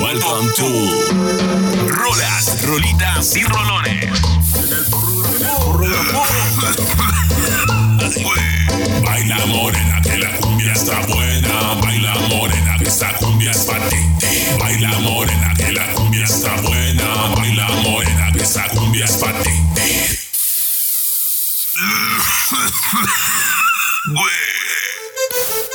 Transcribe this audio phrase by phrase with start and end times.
[0.00, 0.64] Welcome to
[1.92, 4.10] Rolas, Rolitas y Rolones.
[9.04, 11.74] Baila morena que la cumbia está buena.
[11.82, 13.96] Baila morena que esta cumbia es para ti.
[14.58, 17.34] Baila morena que la cumbia está buena.
[17.36, 19.40] Baila morena que esta cumbia es para.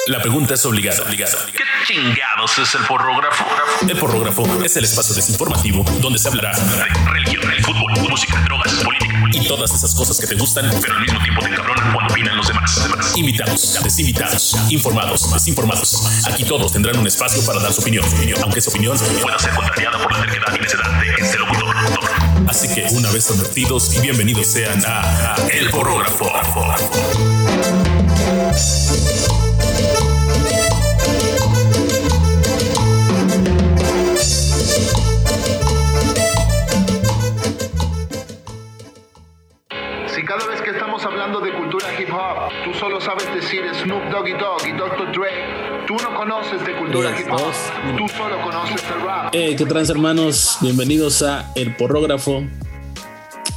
[0.08, 1.02] La pregunta es obligada.
[1.04, 1.48] obligada.
[1.52, 3.44] ¿Qué chingados es el porrógrafo?
[3.88, 9.16] El porrógrafo es el espacio desinformativo donde se hablará de religión, fútbol, música, drogas, política
[9.34, 12.38] y todas esas cosas que te gustan, pero al mismo tiempo te encabronan cuando opinan
[12.38, 13.14] los demás.
[13.16, 16.28] Invitados, desinvitados, informados, más informados.
[16.32, 18.06] Aquí todos tendrán un espacio para dar su opinión,
[18.44, 21.76] aunque su opinión pueda ser contrariada por la terquedad y necedad de este locutor.
[22.48, 26.32] Así que una vez advertidos y bienvenidos sean a, a El Porrógrafo.
[44.16, 45.12] Doggy Dogg y Dr.
[45.12, 47.52] Dre, tú no conoces de cultura hip hop,
[47.98, 49.36] tú solo conoces el rap.
[49.36, 50.58] Eh, ¿Qué trans hermanos?
[50.62, 52.42] Bienvenidos a El Porrógrafo.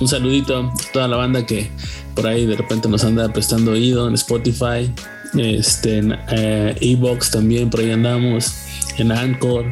[0.00, 1.70] Un saludito a toda la banda que
[2.16, 4.92] por ahí de repente nos anda prestando oído en Spotify,
[5.38, 8.52] este, en eh, Evox también, por ahí andamos,
[8.96, 9.64] en Anchor.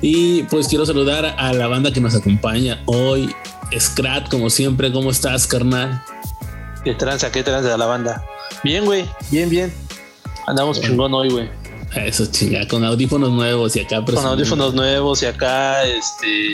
[0.00, 3.34] Y pues quiero saludar a la banda que nos acompaña hoy.
[3.78, 6.02] Scrat, como siempre, ¿cómo estás, carnal?
[6.84, 8.24] ¿Qué tranza, qué tranza de la banda?
[8.64, 9.85] Bien, güey, bien, bien.
[10.46, 11.48] Andamos chingón hoy, güey.
[11.94, 16.52] Eso chinga, con audífonos nuevos y acá Con audífonos nuevos y acá, este.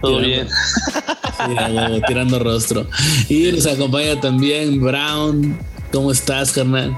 [0.00, 0.48] Todo Tirando- bien.
[1.88, 2.86] Huevo, tirando rostro.
[3.28, 5.58] Y nos acompaña también Brown.
[5.92, 6.96] ¿Cómo estás, carnal?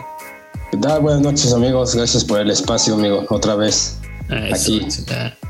[0.71, 1.01] ¿Qué tal?
[1.03, 3.99] Buenas noches amigos, gracias por el espacio amigo, otra vez.
[4.31, 4.87] Ah, eso, Aquí.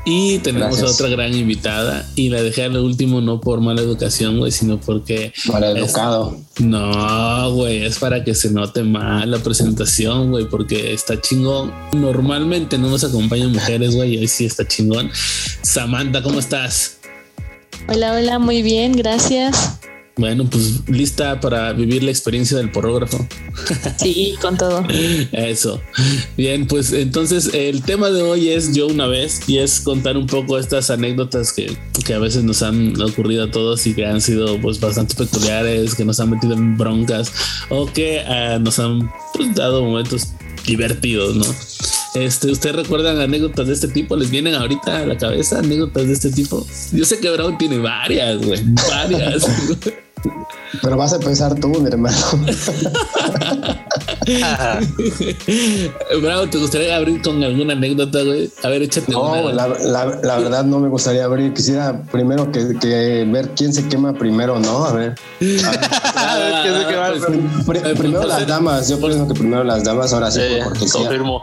[0.05, 0.89] Y tenemos Gracias.
[0.89, 2.05] a otra gran invitada.
[2.15, 5.31] Y la dejé al último no por mala educación, güey, sino porque.
[5.45, 6.37] Mal es- educado.
[6.59, 11.71] No, güey, es para que se note mal la presentación, güey, porque está chingón.
[11.93, 15.11] Normalmente no nos acompañan mujeres, güey, y hoy sí está chingón.
[15.61, 16.97] Samantha, ¿cómo estás?
[17.87, 19.79] Hola, hola, muy bien, gracias.
[20.17, 23.25] Bueno, pues lista para vivir la experiencia del porrógrafo.
[23.97, 24.85] Sí, con todo.
[25.31, 25.81] Eso.
[26.35, 30.27] Bien, pues entonces el tema de hoy es yo una vez y es contar un
[30.27, 34.21] poco estas anécdotas que, que a veces nos han ocurrido a todos y que han
[34.21, 37.31] sido pues bastante peculiares, que nos han metido en broncas
[37.69, 40.27] o que ah, nos han pues, dado momentos
[40.65, 41.45] divertidos, ¿no?
[42.13, 44.17] Este, ¿ustedes recuerdan anécdotas de este tipo?
[44.17, 46.65] ¿Les vienen ahorita a la cabeza anécdotas de este tipo?
[46.91, 49.45] Yo sé que Brown tiene varias, güey, varias.
[50.81, 52.17] Pero vas a empezar tú, mi hermano.
[56.21, 58.49] Bravo, ¿te gustaría abrir con alguna anécdota, güey?
[58.63, 59.41] A ver, échate No, una.
[59.53, 61.53] la, la- la verdad no me gustaría abrir.
[61.53, 64.85] Quisiera primero que, que ver quién se quema primero, ¿no?
[64.85, 65.15] A ver.
[66.15, 67.11] Ah, ¿Qué se quema?
[67.65, 68.87] pues, Eh, primero pues, las damas.
[68.89, 71.01] Yo pienso que primero las damas, ahora sí, Eh, por cortesía.
[71.01, 71.41] confirmo.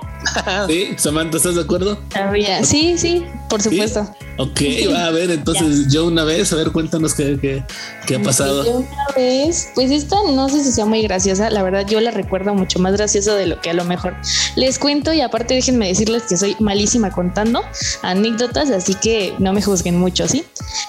[0.68, 1.98] Sí, Samantha, ¿estás de acuerdo?
[2.14, 4.08] Había- Sí, sí, por supuesto.
[4.36, 4.60] Ok,
[4.92, 7.64] va a ver, entonces yo una vez, a ver, cuéntanos qué, qué,
[8.06, 8.64] qué ha pasado.
[8.64, 12.10] Yo una vez, pues esta no sé si sea muy graciosa, la verdad yo la
[12.10, 14.14] recuerdo mucho más graciosa de lo que a lo mejor
[14.56, 17.62] les cuento y aparte déjenme decirles que soy malísima contando
[18.02, 20.44] anécdotas, así que no me juzguen mucho, ¿sí?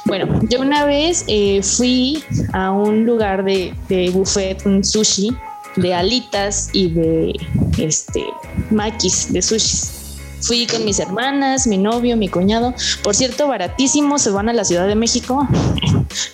[0.05, 5.35] Bueno, yo una vez eh, fui a un lugar de, de buffet, un sushi,
[5.75, 7.33] de alitas y de
[7.77, 8.23] este
[8.69, 9.98] maquis, de sushis.
[10.41, 12.73] Fui con mis hermanas, mi novio, mi cuñado.
[13.03, 15.47] Por cierto, baratísimo, se van a la Ciudad de México.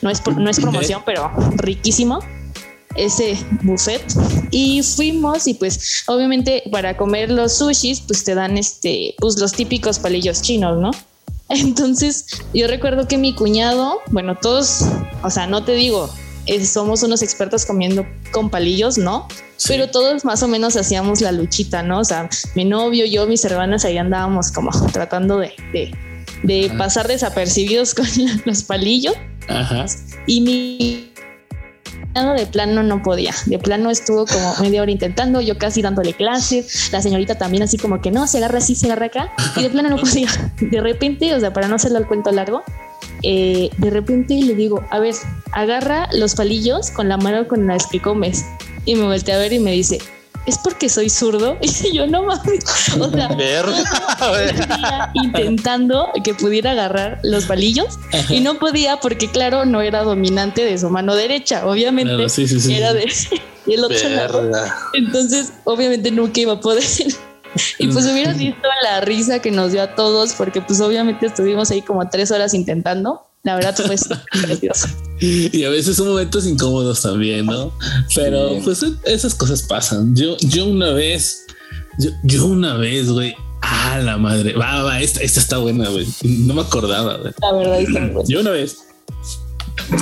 [0.02, 2.20] No es, no es promoción, pero riquísimo
[2.96, 4.02] ese buffet.
[4.52, 9.52] Y fuimos y pues obviamente para comer los sushis pues te dan este, pues los
[9.52, 10.92] típicos palillos chinos, ¿no?
[11.50, 14.86] Entonces yo recuerdo que mi cuñado, bueno, todos,
[15.24, 16.10] o sea, no te digo,
[16.46, 19.28] eh, somos unos expertos comiendo con palillos, ¿no?
[19.58, 19.70] Sí.
[19.70, 22.00] Pero todos más o menos hacíamos la luchita, ¿no?
[22.00, 25.96] O sea, mi novio, yo, mis hermanas, ahí andábamos como tratando de, de,
[26.44, 28.06] de pasar desapercibidos con
[28.46, 29.16] los palillos
[29.48, 29.86] Ajá.
[30.28, 31.16] y mi
[32.38, 33.34] de plano no podía.
[33.46, 37.78] De plano estuvo como media hora intentando, yo casi dándole clase, la señorita también así
[37.78, 40.30] como que no, se agarra así, se agarra acá, y de plano no podía.
[40.62, 42.64] De repente, o sea, para no hacerlo el cuento largo,
[43.28, 45.16] eh, de repente le digo, a ver,
[45.52, 48.46] agarra los palillos con la mano con la que comes.
[48.86, 49.98] Y me volteé a ver y me dice,
[50.46, 51.58] ¿es porque soy zurdo?
[51.84, 52.64] Y yo no mames.
[53.00, 57.98] O sea, Verga, intentando que pudiera agarrar los palillos
[58.30, 62.48] y no podía porque claro no era dominante de su mano derecha obviamente Claro, sí,
[62.48, 62.76] sí, sí.
[62.76, 63.12] era de
[63.66, 64.52] y el otro lado.
[64.94, 66.84] Entonces obviamente nunca iba a poder
[67.80, 71.72] Y pues hubieras visto la risa que nos dio a todos, porque pues obviamente estuvimos
[71.72, 73.22] ahí como tres horas intentando.
[73.44, 74.88] La verdad fue súper gracioso.
[75.22, 77.72] Y a veces son momentos incómodos también, ¿no?
[78.16, 78.62] Pero Sí.
[78.64, 80.16] pues esas cosas pasan.
[80.16, 81.46] Yo, yo una vez,
[82.00, 83.36] yo, yo una vez, güey.
[83.62, 84.54] Ah, la madre.
[84.54, 86.06] Va, va, esta, esta está buena, güey.
[86.24, 87.34] No me acordaba, güey.
[87.42, 88.30] La verdad está muy bueno.
[88.30, 88.78] Yo una vez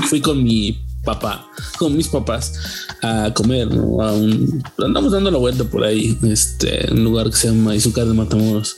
[0.09, 2.53] fui con mi papá, con mis papás
[3.01, 4.01] a comer, ¿no?
[4.01, 8.05] A un, andamos dando la vuelta por ahí, este, un lugar que se llama Izúcar
[8.05, 8.77] de Matamoros.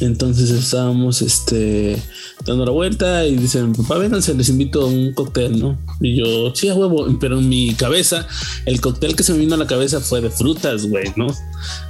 [0.00, 2.00] Entonces estábamos, este,
[2.44, 5.78] dando la vuelta y dicen, papá, vénganse, les invito a un cóctel, ¿no?
[6.00, 8.26] Y yo, sí, a huevo, pero en mi cabeza,
[8.66, 11.28] el cóctel que se me vino a la cabeza fue de frutas, güey, ¿no?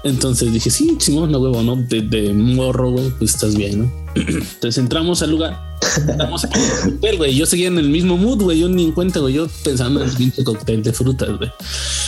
[0.05, 1.77] Entonces dije, sí, Simón, a huevo, ¿no?
[1.77, 3.93] De, de morro, güey, pues estás bien, ¿no?
[4.15, 5.70] Entonces entramos al lugar.
[5.81, 7.35] Cóctel, güey.
[7.35, 8.61] Yo seguía en el mismo mood, güey.
[8.61, 9.35] Yo ni en cuenta, güey.
[9.35, 11.51] Yo pensando en el pinche cóctel de frutas, güey.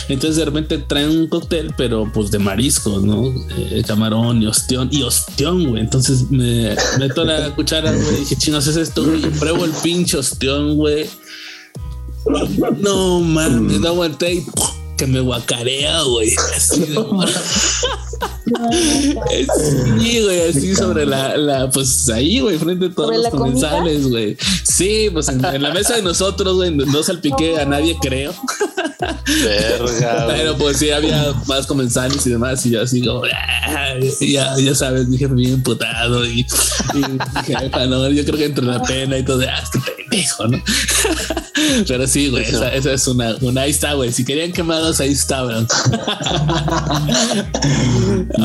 [0.09, 3.33] Entonces de repente traen un cóctel, pero pues de mariscos, ¿no?
[3.57, 4.89] Eh, camarón y ostión.
[4.91, 5.81] Y ostión, güey.
[5.81, 8.19] Entonces me meto la cuchara, güey.
[8.19, 9.21] Dije, chinos, es esto, güey.
[9.21, 11.09] Pruebo el pinche ostión, güey.
[12.79, 14.45] No mames, no aguanté y.
[15.05, 16.33] que me guacarea, güey.
[16.55, 16.95] Así de-
[19.99, 24.07] Sí, güey, así sobre la, la, pues ahí, güey, frente a todos ¿Sobre los comensales,
[24.07, 24.37] güey.
[24.63, 28.33] Sí, pues en, en la mesa de nosotros, güey, no salpiqué a nadie, creo.
[29.43, 30.25] Verga.
[30.29, 34.75] Pero pues sí, había más comensales y demás, y yo así como, "Ah", ya, ya
[34.75, 36.41] sabes, dije bien putado y,
[36.93, 37.01] y
[37.39, 40.61] dije, "Ah, no, yo creo que entre la pena y todo, ah, este pendejo, ¿no?
[41.87, 44.11] Pero sí, güey, esa, esa es una, una, ahí está, güey.
[44.11, 45.57] Si querían quemados, ahí está, bro.
[45.57, 47.05] A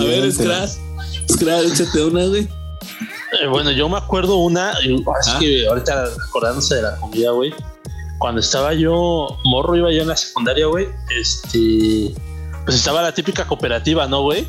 [0.05, 0.71] ver, Bien, Scrat,
[1.31, 2.43] Scrat, échate una, güey.
[2.43, 5.39] Eh, bueno, yo me acuerdo una, y así Ajá.
[5.39, 7.53] que ahorita acordándose de la comida, güey.
[8.19, 10.89] Cuando estaba yo, morro, iba yo en la secundaria, güey.
[11.17, 12.15] Este,
[12.65, 14.47] pues estaba la típica cooperativa, ¿no, güey?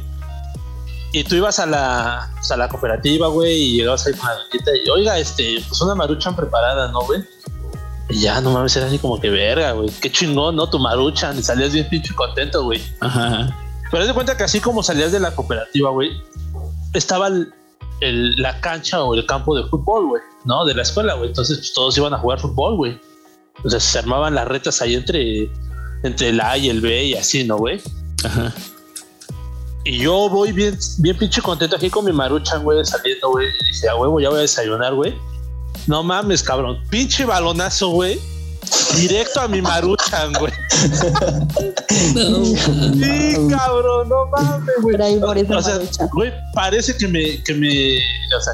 [1.11, 4.35] Y tú ibas a la, pues, a la cooperativa, güey, y llegabas ahí con la
[4.35, 7.23] doñita y, oiga, este, pues una maruchan preparada, ¿no, güey?
[8.09, 9.89] Y ya, no mames, era así como que verga, güey.
[10.01, 10.67] Qué chingón, ¿no?
[10.69, 11.37] Tu maruchan.
[11.37, 12.81] Y salías bien pinche contento, güey.
[13.01, 13.55] Ajá.
[13.91, 16.11] Pero de cuenta que así como salías de la cooperativa, güey,
[16.93, 17.53] estaba el-
[18.01, 20.65] el- la cancha o el campo de fútbol, güey, ¿no?
[20.65, 21.29] De la escuela, güey.
[21.29, 22.99] Entonces pues, todos iban a jugar fútbol, güey.
[23.63, 25.51] O sea, se armaban las retas ahí entre,
[26.03, 27.81] entre el A y el B y así, ¿no, güey?
[28.23, 28.53] Ajá.
[29.85, 33.47] Y yo voy bien, bien pinche contento aquí con mi maruchan, güey, saliendo, güey.
[33.47, 35.15] Y dije, a huevo, ya voy a desayunar, güey.
[35.87, 36.81] No mames, cabrón.
[36.89, 38.19] Pinche balonazo, güey.
[38.95, 40.53] Directo a mi maruchan, güey.
[42.15, 44.95] No, Sí, cabrón, no mames, güey.
[44.95, 47.97] Por ahí, por esa O sea, güey, parece que me, que me,
[48.37, 48.53] o sea,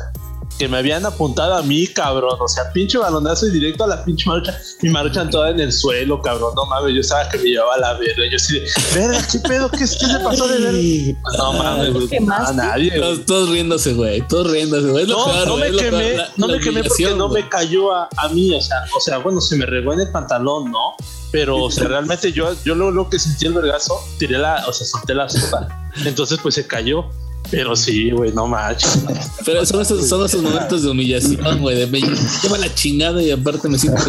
[0.58, 2.38] que me habían apuntado a mí, cabrón.
[2.40, 4.58] O sea, pinche balonazo y directo a la pinche marucha.
[4.82, 6.54] Mi maruchan toda en el suelo, cabrón.
[6.56, 8.24] No mames, yo sabía que me llevaba a la verga.
[8.32, 9.70] Yo así de, verga, ¿qué pedo?
[9.70, 11.20] ¿Qué, qué se pasó de verga?
[11.24, 12.08] Pues no mames, güey.
[12.08, 12.50] ¿Qué No, más?
[12.50, 12.92] a nadie.
[12.98, 14.22] Todos, todos riéndose, güey.
[14.28, 15.06] Todos riéndose, güey.
[15.08, 17.94] No, peor, no me quemé, peor, la- no la me quemé porque no me cayó
[17.94, 20.96] a, a mí, o sea, o sea, bueno, se me regó en el pantalón, ¿no?
[21.32, 24.72] Pero, o sea, realmente yo, yo lo, lo que sentí el vergazo, tiré la, o
[24.74, 25.68] sea, solté la sopa.
[26.06, 27.06] Entonces, pues se cayó.
[27.52, 29.00] Pero sí, güey, no manches.
[29.46, 31.78] Pero son esos, son esos momentos de humillación, güey.
[31.78, 34.02] De me lleva la chingada y aparte me siento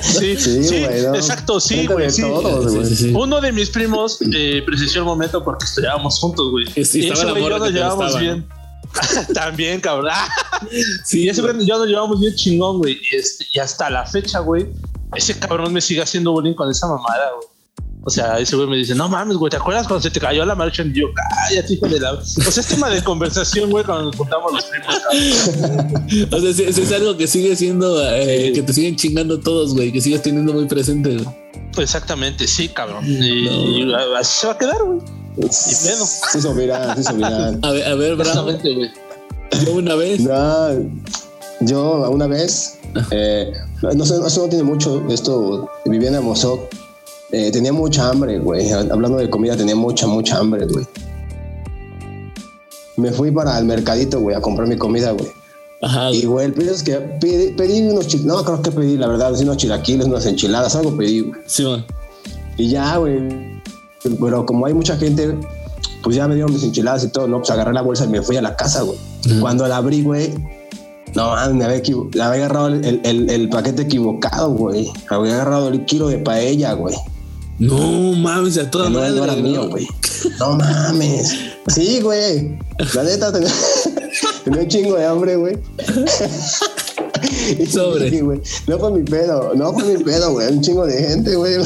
[0.00, 1.14] Sí, Sí, sí, güey, no.
[1.14, 2.22] exacto, sí, güey, de sí.
[2.22, 2.86] todos, güey.
[2.86, 3.12] Sí, sí, sí.
[3.14, 6.66] Uno de mis primos eh, presenció el momento porque estudiábamos juntos, güey.
[6.76, 8.46] Y sí, Y estaba ese güey y yo nos gustaba, bien.
[9.34, 10.12] También, cabrón.
[11.04, 11.64] Sí, Y ese güey.
[11.66, 12.98] yo nos llevamos bien chingón, güey.
[13.10, 14.66] Y, este, y hasta la fecha, güey,
[15.14, 17.48] ese cabrón me sigue haciendo bullying con esa mamada, güey.
[18.02, 20.44] O sea, ese güey me dice, no mames, güey, ¿te acuerdas cuando se te cayó
[20.46, 20.82] la marcha?
[20.82, 22.12] Y yo, cállate, hijo de la...
[22.14, 26.08] O sea, es tema de conversación, güey, cuando nos juntamos los primos, cabrón.
[26.32, 28.52] O sea, sí, sí es algo que sigue siendo, eh, Sí.
[28.54, 31.14] que te siguen chingando todos, güey, que sigues teniendo muy presente.
[31.16, 31.26] güey.
[31.78, 33.04] Exactamente, sí, cabrón.
[33.06, 34.98] Y, y así se va a quedar, güey.
[35.36, 35.52] pedo.
[35.52, 37.58] Se hizo viral, se hizo viral.
[37.62, 38.90] A ver, a ver, Bravo, Exactamente, güey.
[39.66, 40.20] yo una vez.
[40.20, 40.68] No,
[41.60, 42.78] yo una vez,
[43.10, 43.52] eh,
[43.94, 46.60] no sé, eso no tiene mucho, esto, vivía en Amozoc,
[47.32, 50.86] eh, tenía mucha hambre, güey, hablando de comida, tenía mucha, mucha hambre, güey.
[52.96, 55.28] Me fui para el mercadito, güey, a comprar mi comida, güey.
[55.82, 56.46] Ajá, Y, güey.
[56.46, 59.56] el pedo es que pedí, pedí unos chilaquiles, no creo que pedí, la verdad, unos
[59.56, 61.40] chilaquiles, unas enchiladas, algo pedí, güey.
[61.46, 61.84] Sí, man.
[62.58, 63.60] Y ya, güey.
[64.20, 65.34] Pero como hay mucha gente,
[66.02, 67.38] pues ya me dieron mis enchiladas y todo, ¿no?
[67.38, 68.98] Pues agarré la bolsa y me fui a la casa, güey.
[69.30, 69.40] Ujú.
[69.40, 70.34] Cuando la abrí, güey,
[71.14, 71.78] no me había,
[72.12, 74.90] le había agarrado el, el- el paquete equivocado, güey.
[75.08, 76.94] Había agarrado el kilo de paella, güey.
[77.60, 79.12] No mames, a toda no, madre.
[79.16, 79.86] no era mío, güey.
[80.38, 81.34] No mames.
[81.68, 82.58] Sí, güey.
[82.94, 83.52] La neta tenía,
[84.44, 85.58] tenía un chingo de hambre, güey.
[87.70, 88.10] Sobre.
[88.10, 88.22] sí.
[88.66, 90.50] No fue mi pedo, no fue mi pedo, güey.
[90.50, 91.56] Un chingo de gente, güey.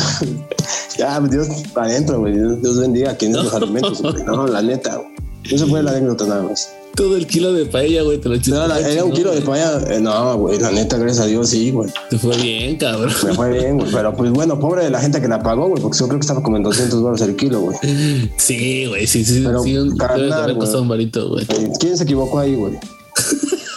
[0.97, 2.35] Ya, Dios para adentro, güey.
[2.35, 4.23] Dios, Dios bendiga a quien es los alimentos, güey.
[4.23, 5.09] No, la neta, güey.
[5.51, 6.71] Esa fue la anécdota nada más.
[6.95, 8.37] Todo el kilo de paella, güey, te lo.
[8.37, 9.81] No, la- era un kilo de paella.
[9.89, 11.91] eh, no, güey, la neta, gracias a Dios, sí, güey.
[12.09, 13.13] Te fue bien, cabrón.
[13.25, 13.91] Me fue bien, güey.
[13.91, 16.25] Pero pues bueno, pobre de la gente que la pagó, güey, porque yo creo que
[16.25, 17.77] estaba como en 200 dólares el kilo, güey.
[18.37, 19.43] Sí, güey, sí, sí.
[19.45, 20.59] Pero, sí, un- carnal, debe de haber güey.
[20.61, 21.45] costado un varito, güey.
[21.49, 22.75] Eh, ¿Quién se equivocó ahí, güey?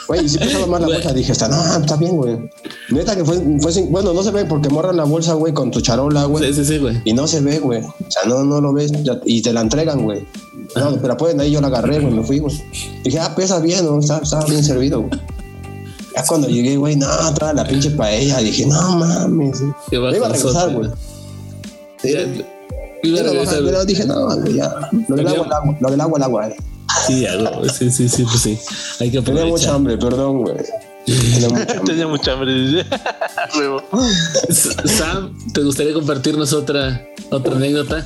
[0.07, 2.49] Güey, y si pesaba más la bolsa, dije, está, no, está bien, güey.
[2.91, 5.69] Neta que fue, fue sin- bueno, no se ve porque morran la bolsa, güey, con
[5.69, 6.45] tu charola, güey.
[6.47, 7.01] Sí, sí, sí, güey.
[7.03, 7.81] Y no se ve, güey.
[7.83, 10.25] O sea, no, no lo ves ya- y te la entregan, güey.
[10.77, 12.55] No, pero pueden ahí yo la agarré, güey, me fui, güey.
[13.03, 13.99] Dije, ah, pesa bien, ¿no?
[13.99, 15.19] Estaba, estaba bien servido, güey.
[16.15, 18.37] Ya cuando llegué, güey, no, toda la pinche paella.
[18.39, 19.59] Dije, no mames.
[19.89, 20.89] Qué Me iba a regresar, güey.
[22.01, 22.15] Sí,
[23.03, 24.73] iba a regresar, pero dije, no, güey, ya.
[25.07, 25.77] Lo del agua, el agua.
[25.81, 26.47] Lo del agua, el agua.
[26.47, 26.55] eh.
[27.07, 28.59] Sí, güey, sí, sí, sí, pues sí.
[28.99, 30.57] Hay que Tenía mucha hambre, perdón, güey.
[31.85, 32.85] Tenía mucha hambre.
[34.49, 38.05] Sam, ¿te gustaría compartirnos otra, otra anécdota?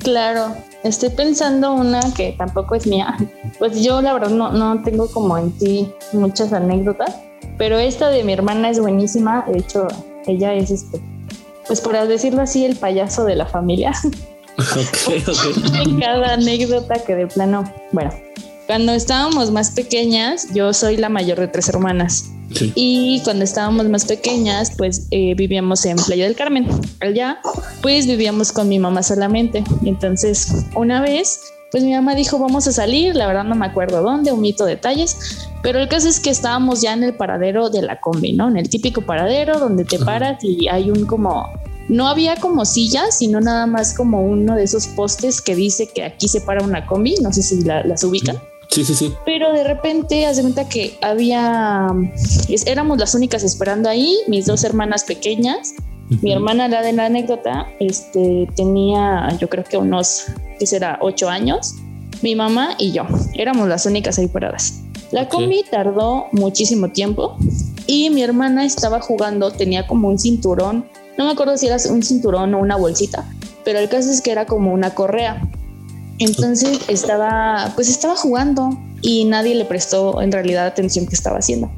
[0.00, 3.16] Claro, estoy pensando una que tampoco es mía.
[3.58, 7.14] Pues yo la verdad no, no tengo como en sí muchas anécdotas,
[7.56, 9.44] pero esta de mi hermana es buenísima.
[9.46, 9.86] De hecho,
[10.26, 11.00] ella es este,
[11.66, 13.92] pues por decirlo así, el payaso de la familia.
[15.06, 15.74] Ok, ok.
[15.74, 18.10] en cada anécdota que de plano, bueno,
[18.70, 22.30] cuando estábamos más pequeñas, yo soy la mayor de tres hermanas.
[22.54, 22.72] Sí.
[22.76, 26.68] Y cuando estábamos más pequeñas, pues eh, vivíamos en Playa del Carmen.
[27.00, 27.40] Allá,
[27.82, 29.64] pues vivíamos con mi mamá solamente.
[29.84, 31.40] Entonces, una vez,
[31.72, 33.16] pues mi mamá dijo, vamos a salir.
[33.16, 35.48] La verdad no me acuerdo dónde, omito detalles.
[35.62, 38.48] Pero el caso es que estábamos ya en el paradero de la combi, ¿no?
[38.48, 41.48] En el típico paradero donde te paras y hay un como...
[41.90, 46.04] No había como sillas, sino nada más como uno de esos postes que dice que
[46.04, 47.16] aquí se para una combi.
[47.20, 48.38] No sé si la- las ubican.
[48.70, 49.12] Sí, sí, sí.
[49.24, 51.88] Pero de repente, haz de cuenta que había,
[52.66, 55.74] éramos las únicas esperando ahí, mis dos hermanas pequeñas.
[56.22, 60.24] Mi hermana, la de la anécdota, este, tenía, yo creo que unos,
[60.58, 60.98] ¿qué será?
[61.02, 61.74] Ocho años.
[62.22, 63.04] Mi mamá y yo,
[63.34, 64.80] éramos las únicas ahí paradas.
[65.12, 67.36] La combi tardó muchísimo tiempo
[67.86, 70.84] y mi hermana estaba jugando, tenía como un cinturón,
[71.20, 73.30] no me acuerdo si era un cinturón o una bolsita,
[73.62, 75.46] pero el caso es que era como una correa.
[76.18, 78.70] Entonces estaba, pues estaba jugando
[79.02, 81.70] y nadie le prestó en realidad atención que estaba haciendo.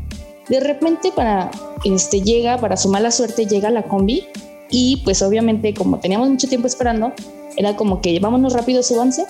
[0.48, 1.50] De repente para,
[1.84, 4.28] este, llega, para su mala suerte, llega la combi
[4.70, 7.12] y pues obviamente como teníamos mucho tiempo esperando,
[7.56, 9.26] era como que vámonos rápido, súbanse.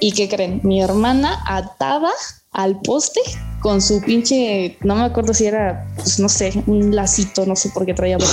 [0.00, 0.62] ¿Y qué creen?
[0.64, 2.10] Mi hermana atada
[2.50, 3.20] al poste
[3.60, 7.70] con su pinche, no me acuerdo si era, pues no sé, un lacito, no sé
[7.70, 8.24] por qué traía un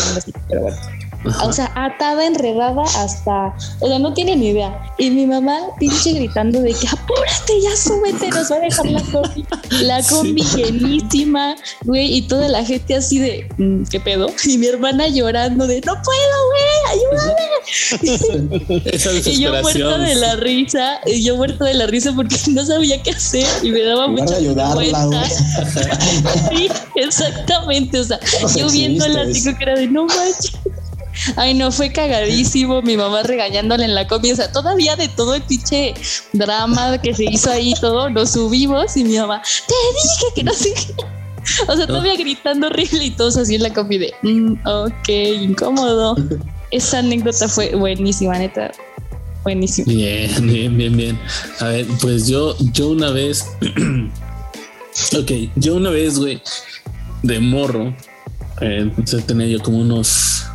[0.50, 1.01] pero bueno.
[1.44, 4.82] O sea, atada, enredada hasta, o sea, no tiene ni idea.
[4.98, 9.02] Y mi mamá pinche gritando de que apúrate, ya súbete, nos va a dejar la
[9.04, 9.46] combi.
[9.82, 14.28] La combi llenísima, güey, y toda la gente así de, "Mm, ¿qué pedo?
[14.46, 18.82] Y mi hermana llorando de, no puedo, güey, ayúdame.
[18.92, 22.66] Esa Y yo muerta de la risa, y yo muerta de la risa porque no
[22.66, 25.22] sabía qué hacer y me daba mucha ayudarla, vergüenza.
[26.52, 29.44] Sí, exactamente, o sea, No yo viéndola eso.
[29.46, 30.52] con cara de no manches.
[31.36, 32.82] Ay, no, fue cagadísimo.
[32.82, 34.34] Mi mamá regañándole en la comida.
[34.34, 35.94] O sea, todavía de todo el pinche
[36.34, 40.54] drama que se hizo ahí, todo, nos subimos y mi mamá, te dije que no
[40.54, 40.74] sé.
[41.68, 45.10] O sea, todavía gritando horrible y todos así en la comida de, "Mm, ok,
[45.42, 46.16] incómodo.
[46.70, 48.72] Esa anécdota fue buenísima, neta.
[49.44, 49.92] Buenísima.
[49.92, 51.20] Bien, bien, bien, bien.
[51.60, 53.48] A ver, pues yo, yo una vez.
[55.18, 56.42] ok, yo una vez, güey,
[57.24, 57.96] de morro,
[58.62, 58.92] eh,
[59.26, 60.46] tenía yo como unos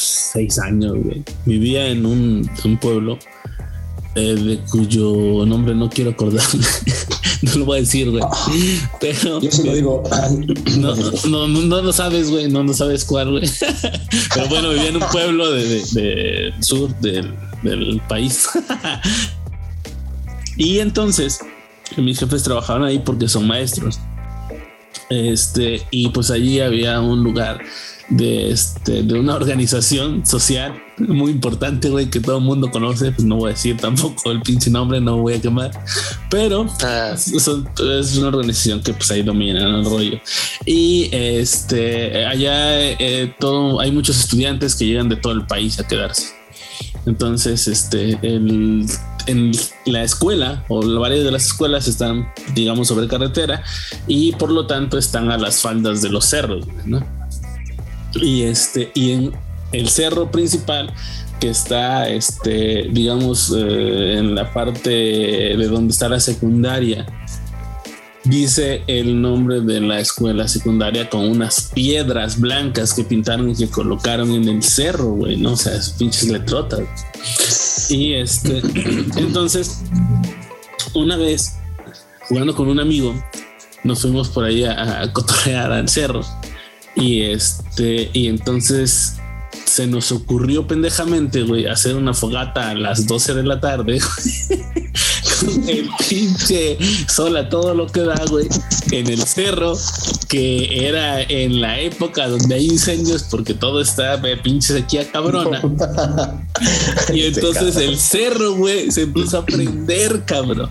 [0.00, 1.22] seis años, güey.
[1.46, 3.18] Vivía en un, un pueblo
[4.16, 6.64] eh, de cuyo nombre no quiero acordarme.
[7.42, 8.22] no lo voy a decir, güey.
[9.00, 9.40] Pero.
[9.40, 10.02] Yo sí lo digo.
[10.78, 10.94] No,
[11.28, 12.50] no, no, no lo sabes, güey.
[12.50, 13.44] No, no sabes cuál, güey.
[14.34, 18.48] Pero bueno, vivía en un pueblo de, de- de sur del, del país.
[20.56, 21.40] y entonces,
[21.96, 23.98] mis jefes trabajaban ahí porque son maestros.
[25.10, 27.60] Este, y pues allí había un lugar
[28.10, 33.10] de este de una organización social muy importante, güey, que todo el mundo conoce.
[33.12, 35.70] Pues no voy a decir tampoco el pinche nombre, no voy a quemar,
[36.30, 37.68] pero Ah, son-
[38.00, 40.20] es una organización que pues ahí domina el rollo.
[40.64, 45.86] Y este allá eh, todo hay muchos estudiantes que llegan de todo el país a
[45.86, 46.28] quedarse.
[47.06, 48.86] Entonces este el-
[49.26, 49.52] en
[49.86, 53.62] la escuela o varias de las escuelas están digamos sobre carretera
[54.06, 57.04] y por lo tanto están a las faldas de los cerros ¿no?
[58.14, 59.32] y este y en
[59.72, 60.92] el cerro principal
[61.40, 67.06] que está este digamos eh, en la parte de donde está la secundaria
[68.24, 73.68] dice el nombre de la escuela secundaria con unas piedras blancas que pintaron y que
[73.68, 76.80] colocaron en el cerro güey no o sea es pinches letrotas
[77.90, 78.62] y este
[79.16, 79.82] entonces
[80.94, 81.60] una vez
[82.30, 83.12] jugando con un amigo,
[83.82, 86.20] nos fuimos por ahí a, cotorrear al cerro.
[86.94, 89.16] Y este, y entonces
[89.64, 94.00] se nos ocurrió pendejamente, güey, hacer una fogata a las 12 de la tarde.
[95.68, 96.78] el pinche
[97.08, 98.48] sol a todo lo que da, güey,
[98.90, 99.76] en el cerro,
[100.28, 105.60] que era en la época donde hay incendios porque todo está de pinche sequía cabrona.
[107.14, 110.70] y entonces el cerro, güey, se empezó a prender, cabrón.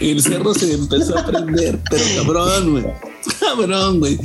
[0.00, 3.11] El cerro se empezó a prender, pero cabrón, güey.
[3.42, 4.18] Cabrón, güey.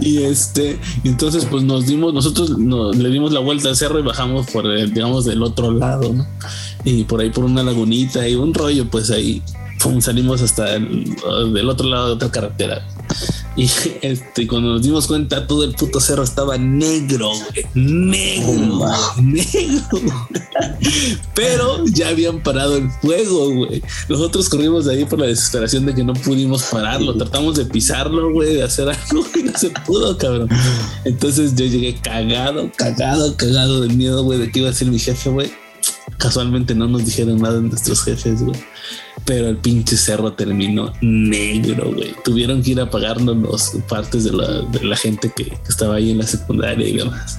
[0.00, 4.02] Y este, entonces, pues nos dimos, nosotros nos, le dimos la vuelta al cerro y
[4.02, 6.14] bajamos por, el, digamos, del otro lado.
[6.84, 9.42] Y por ahí por una lagunita y un rollo, pues ahí
[9.82, 11.04] pum, salimos hasta el,
[11.52, 12.86] del otro lado de otra carretera.
[13.58, 13.68] Y
[14.02, 17.66] este, cuando nos dimos cuenta, todo el puto cerro estaba negro, güey.
[17.74, 18.86] Negro,
[19.20, 20.28] negro.
[21.34, 23.82] Pero ya habían parado el fuego, güey.
[24.08, 27.16] Nosotros corrimos de ahí por la desesperación de que no pudimos pararlo.
[27.16, 30.48] Tratamos de pisarlo, güey, de hacer algo y no se pudo, cabrón.
[31.04, 35.00] Entonces yo llegué cagado, cagado, cagado de miedo, güey, de que iba a ser mi
[35.00, 35.50] jefe, güey.
[36.16, 38.56] Casualmente no nos dijeron nada nuestros jefes, güey
[39.28, 42.14] pero el pinche cerro terminó negro, güey.
[42.24, 46.26] Tuvieron que ir a pagarnos los partes de la, gente que, estaba ahí en la
[46.26, 47.38] secundaria y demás.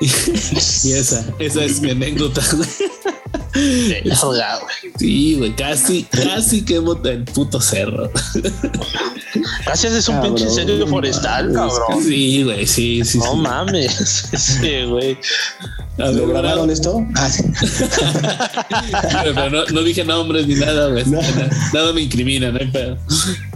[0.00, 2.42] Y, y esa, esa es mi anécdota.
[4.98, 8.10] Sí, güey, casi, casi quemo el puto cerro.
[9.64, 12.02] Casi haces un pinche incendio forestal, cabrón.
[12.02, 13.18] Sí, güey, sí, sí.
[13.18, 13.38] No sí.
[13.38, 14.28] mames.
[14.38, 15.18] Sí, güey.
[15.96, 17.04] ¿Lo grabaron esto?
[17.16, 17.42] Ah, sí.
[19.34, 21.04] pero no, no, dije nombres ni nada, güey.
[21.06, 21.20] No.
[21.72, 22.96] Nada me incrimina, no hay pedo.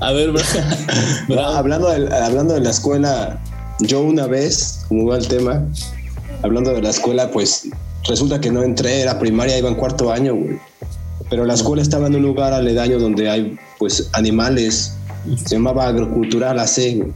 [0.01, 0.43] A ver, bro.
[1.29, 1.45] bro.
[1.45, 3.41] Hablando, de, hablando de la escuela,
[3.81, 5.65] yo una vez, como va el tema,
[6.43, 7.69] hablando de la escuela, pues
[8.09, 10.59] resulta que no entré, era primaria, iba en cuarto año, güey.
[11.31, 14.95] Pero la escuela estaba en un lugar aledaño donde hay, pues, animales.
[15.45, 17.13] Se llamaba agrocultural AC, güey.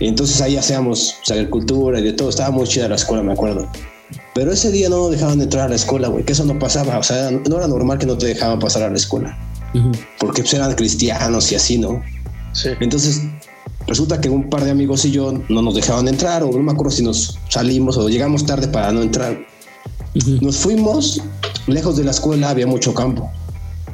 [0.00, 2.28] Y entonces ahí hacíamos pues, agricultura y de todo.
[2.28, 3.68] Estaba muy chida la escuela, me acuerdo.
[4.34, 6.24] Pero ese día no dejaban entrar a la escuela, güey.
[6.24, 6.98] Que eso no pasaba.
[6.98, 9.36] O sea, no era normal que no te dejaban pasar a la escuela.
[9.74, 9.98] Uh -huh.
[10.18, 12.02] Porque pues, eran cristianos y así, ¿no?
[12.52, 12.70] Sí.
[12.80, 13.22] Entonces,
[13.86, 16.72] resulta que un par de amigos y yo no nos dejaban entrar, o no me
[16.72, 19.32] acuerdo si nos salimos o llegamos tarde para no entrar.
[20.14, 20.40] Uh -huh.
[20.40, 21.20] Nos fuimos
[21.66, 23.30] lejos de la escuela, había mucho campo.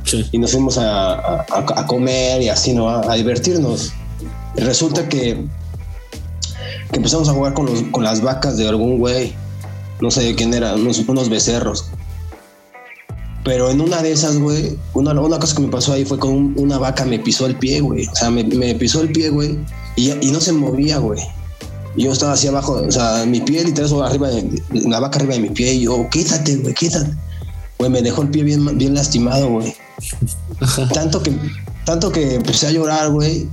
[0.04, 0.26] Sí.
[0.32, 2.88] Y nos fuimos a, a, a, comer y así, ¿no?
[2.88, 3.92] A, a divertirnos.
[4.56, 5.46] Y resulta que
[6.90, 9.32] que empezamos a jugar con, los, con las vacas de algún güey,
[10.00, 11.86] no sé de quién era, unos, unos becerros.
[13.44, 16.30] Pero en una de esas, güey, una, una cosa que me pasó ahí fue con
[16.32, 18.06] un, una vaca me pisó el pie, güey.
[18.06, 19.58] O sea, me, me pisó el pie, güey,
[20.00, 21.20] y, y, no se movía, güey.
[21.96, 25.40] Yo estaba así abajo, o sea, mi pie literal arriba, de, la vaca arriba de
[25.40, 27.10] mi pie, y yo, quítate, güey, quítate.
[27.78, 29.74] Güey, me dejó el pie bien, bien lastimado, güey.
[30.94, 31.32] tanto que,
[31.84, 33.48] tanto que empecé a llorar, güey,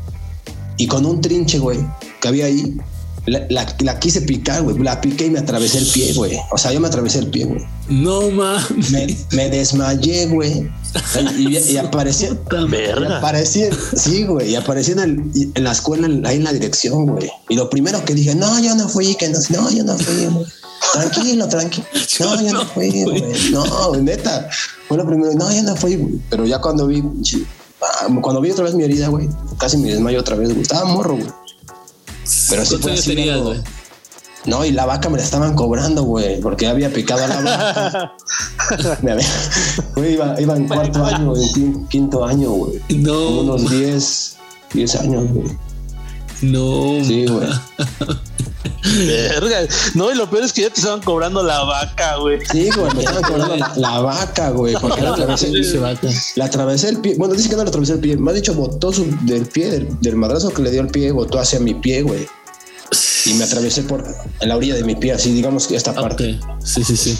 [0.78, 1.80] y con un trinche, güey,
[2.22, 2.78] que había ahí,
[3.26, 4.78] la, la, la, quise picar, güey.
[4.80, 6.38] La piqué y me atravesé el pie, güey.
[6.52, 7.62] O sea, yo me atravesé el pie, güey.
[7.90, 8.90] No mames.
[8.92, 10.70] Me, me desmayé, güey.
[11.38, 12.28] Y, y, y, aparecí.
[12.70, 13.10] Verga.
[13.10, 13.64] Y aparecí,
[13.96, 14.52] sí, güey.
[14.52, 17.30] Y aparecí en, el, en la escuela, ahí en la dirección, güey.
[17.50, 20.26] Y lo primero que dije, no, yo no fui, que no, no yo no fui,
[20.26, 20.46] güey.
[20.94, 21.88] Tranquilo, tranquilo.
[22.20, 23.24] No, yo no fui, güey.
[23.52, 24.50] No, neta.
[24.88, 26.20] Fue lo primero, no, yo no fui, güey.
[26.30, 27.04] Pero ya cuando vi,
[28.22, 29.30] cuando vi otra vez mi herida, güey,
[29.60, 30.62] casi me desmayo otra vez, güey.
[30.62, 31.28] Estaba morro, güey.
[32.50, 33.40] Pero sí fue así tenías?
[34.48, 38.14] No, y la vaca me la estaban cobrando, güey, porque había picado a la vaca.
[39.02, 39.28] me había,
[39.94, 42.82] güey, iba, iba, en cuarto año, en quinto año, güey.
[42.90, 43.14] No.
[43.14, 44.38] Como unos 10,
[44.74, 45.58] 10 años, güey.
[46.42, 47.04] No.
[47.04, 47.48] Sí, güey.
[49.06, 49.68] Verga.
[49.96, 52.40] No, y lo peor es que ya te estaban cobrando la vaca, güey.
[52.46, 55.52] Sí, güey, me estaban cobrando la, la vaca, güey, porque la atravesé,
[56.36, 57.16] la atravesé el pie.
[57.18, 58.16] Bueno, dice que no la atravesé el pie.
[58.16, 61.12] Me ha dicho, botó su, del pie, del, del, madrazo que le dio el pie,
[61.12, 62.28] botó hacia mi pie, güey.
[63.26, 64.04] Y me atravesé por
[64.40, 66.40] en la orilla de mi pie, así, digamos que esta parte.
[66.40, 66.40] Okay.
[66.64, 67.18] Sí, sí, sí.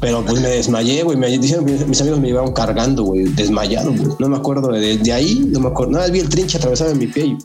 [0.00, 1.16] Pero pues me desmayé, güey.
[1.16, 4.16] Me dijeron, mis amigos me iban cargando, güey, desmayado, güey.
[4.18, 5.92] No me acuerdo de, de, ahí, no me acuerdo.
[5.92, 7.38] Nada, vi el trinche atravesado en mi pie y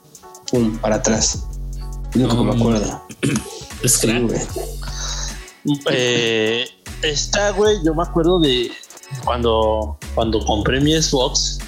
[0.52, 1.46] pum, para atrás.
[2.16, 3.02] No, no me acuerdo.
[3.84, 4.40] Es sí, güey.
[5.92, 6.66] Eh,
[7.02, 8.72] esta, güey, yo me acuerdo de
[9.26, 11.60] cuando, cuando compré mi Xbox,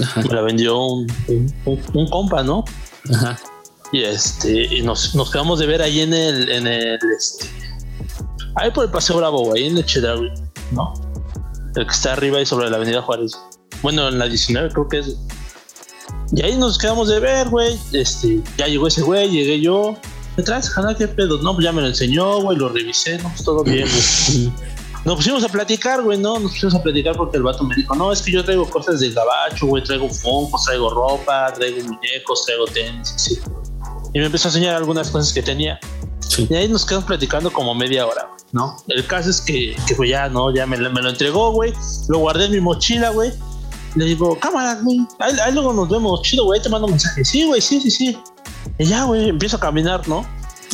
[0.00, 0.20] Ajá.
[0.20, 2.64] me la vendió un, un, un, compa, ¿no?
[3.12, 3.36] Ajá.
[3.94, 7.46] Y este, y nos, quedamos de ver ahí en el, en el, este,
[8.56, 10.32] ahí por el Paseo Bravo, güey, en el Chedraui,
[10.72, 10.94] ¿no?
[11.76, 13.38] El que está arriba y sobre la Avenida Juárez.
[13.82, 15.16] Bueno, en la 19 creo que es.
[16.32, 17.78] Y ahí nos quedamos de ver, güey.
[17.92, 19.96] Este, ya llegó ese güey, llegué yo.
[20.36, 20.72] ¿Me traes?
[20.98, 21.40] ¿Qué pedo?
[21.42, 24.52] No, pues ya me lo enseñó, güey, lo revisé, no, pues todo bien, güey.
[25.04, 26.40] nos pusimos a platicar, güey, ¿no?
[26.40, 28.98] Nos pusimos a platicar porque el vato me dijo, no, es que yo traigo cosas
[28.98, 33.38] de gabacho, güey, traigo foncos, traigo ropa, traigo muñecos, traigo tenis, sí.
[34.14, 35.78] Y me empezó a enseñar algunas cosas que tenía.
[36.20, 36.46] Sí.
[36.48, 38.76] Y ahí nos quedamos platicando como media hora, ¿no?
[38.88, 40.54] El caso es que, que pues ya, ¿no?
[40.54, 41.72] Ya me, me lo entregó, güey.
[42.08, 43.32] Lo guardé en mi mochila, güey.
[43.96, 45.00] Le digo, cámara, güey.
[45.18, 46.62] Ahí, ahí luego nos vemos, chido, güey.
[46.62, 47.24] Te mando un mensaje.
[47.24, 48.18] Sí, güey, sí, sí, sí.
[48.78, 50.24] Y ya, güey, empiezo a caminar, ¿no?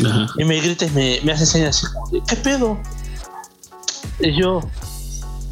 [0.07, 0.27] Ajá.
[0.39, 2.79] Y me grita y me, me hace señas así como ¿qué pedo?
[4.21, 4.61] Y yo,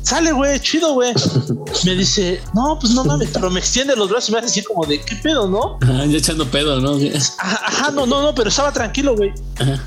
[0.02, 1.12] sale, güey, chido, güey.
[1.84, 4.62] Me dice, no, pues no mames, pero me extiende los brazos y me hace así
[4.62, 5.78] como de, ¿qué pedo, no?
[5.82, 6.96] Ajá, ya echando pedo, ¿no?
[7.38, 9.32] Ajá, ajá, no, no, no, pero estaba tranquilo, güey.
[9.58, 9.82] Ajá.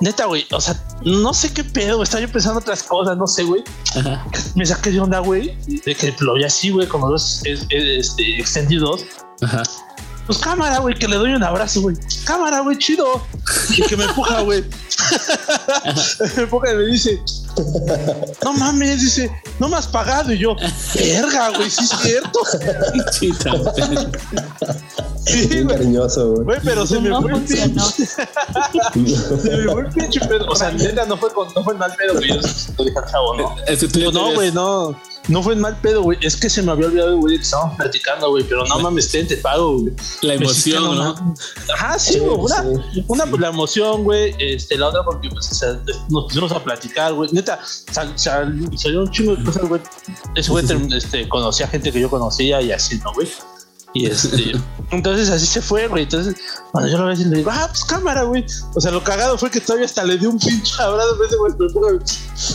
[0.00, 3.44] Neta, güey, o sea, no sé qué pedo, estaba yo pensando otras cosas, no sé,
[3.44, 3.62] güey.
[3.96, 4.26] Ajá.
[4.54, 7.66] Me saqué de onda, güey, de que lo vi así, güey, con los brazos es-
[7.70, 9.04] es- este, extendidos.
[9.42, 9.62] Ajá.
[10.26, 11.96] Pues cámara, güey, que le doy un abrazo, güey.
[12.24, 13.22] Cámara, güey, chido.
[13.76, 14.64] Y que me empuja, güey.
[16.36, 17.20] me empuja y me dice,
[18.42, 20.32] no mames, dice, no me has pagado.
[20.32, 20.56] Y yo,
[20.94, 22.40] verga, güey, sí es cierto.
[23.12, 24.12] Sí, también.
[25.26, 25.76] Sí, Bien güey.
[25.76, 26.44] cariñoso, güey.
[26.44, 28.06] Güey, pero se me No fue el pinche.
[28.06, 30.46] Se me fue el pinche pedo.
[30.48, 32.28] O sea, neta, no fue, con, no fue mal pedo, güey.
[32.28, 33.56] Yo lo dije al chavo, ¿no?
[33.66, 34.96] Es que tú no, güey, no.
[35.28, 36.18] No fue mal pedo, güey.
[36.20, 38.44] Es que se me había olvidado, güey, que estábamos platicando, güey.
[38.44, 39.94] Pero no mames, ten, te pago, güey.
[40.22, 41.34] La emoción, ¿no?
[41.74, 42.36] Ajá, sí, güey.
[42.38, 43.04] Una, sí.
[43.08, 44.34] una, pues la emoción, güey.
[44.38, 47.30] Este, la otra, porque pues, o sea, nos pusimos a platicar, güey.
[47.32, 47.58] Neta,
[47.90, 49.80] sal, sal- salió un chingo de cosas, güey.
[50.34, 53.28] Ese güey este, conocía gente que yo conocía y así, ¿no, güey?
[53.94, 54.52] Y este,
[54.90, 56.02] entonces así se fue, güey.
[56.02, 56.34] Entonces,
[56.72, 58.44] cuando yo lo veo, le digo, ah, pues cámara, güey.
[58.74, 61.16] O sea, lo cagado fue que todavía hasta le di un pinche abrazo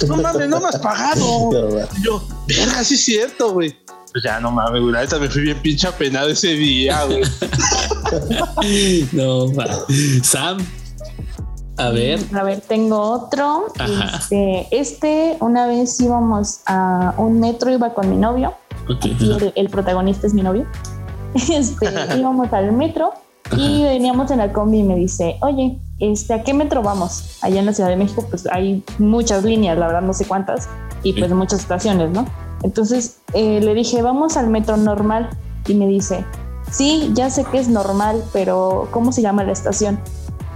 [0.08, 1.50] No mames, no me has pagado.
[1.98, 3.76] Y yo, verga, sí es cierto, güey.
[4.12, 4.94] Pues ya no mames, güey.
[4.94, 7.24] Neta me fui bien pinche apenado ese día, güey.
[9.14, 9.66] No, va.
[10.24, 10.66] Sam.
[11.78, 12.20] A ver.
[12.34, 13.68] A ver, tengo otro.
[14.20, 18.54] Este, este, una vez íbamos a un metro, iba con mi novio,
[18.90, 19.06] Ok.
[19.06, 20.68] y el, el protagonista es mi novio.
[21.50, 21.88] Este,
[22.18, 23.14] íbamos al metro
[23.56, 27.38] y veníamos en la combi y me dice, oye, este, ¿a qué metro vamos?
[27.42, 30.70] Allá en la Ciudad de México, pues hay muchas líneas, la verdad no sé cuántas,
[31.04, 32.26] y pues muchas estaciones, ¿no?
[32.64, 35.30] Entonces eh, le dije, vamos al metro normal,
[35.68, 36.26] y me dice,
[36.72, 40.00] sí, ya sé que es normal, pero ¿cómo se llama la estación?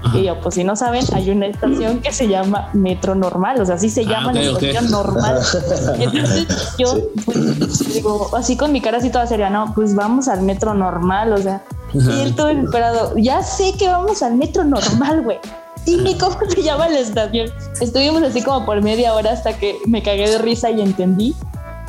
[0.03, 0.17] Ajá.
[0.17, 3.65] Y yo, pues si no saben, hay una estación que se llama Metro Normal, o
[3.65, 5.39] sea, así se Ah, llama ok, la estación normal.
[5.99, 10.41] Entonces yo pues, digo, así con mi cara así toda seria, no, pues vamos al
[10.41, 11.63] Metro Normal, o sea,
[11.93, 15.39] y él todo desesperado, ya sé que vamos al Metro Normal, güey.
[15.85, 17.49] Dime cómo se llama la estación.
[17.81, 21.35] Estuvimos así como por media hora hasta que me cagué de risa y entendí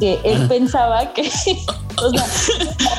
[0.00, 1.30] que él pensaba que,
[2.02, 2.26] o sea,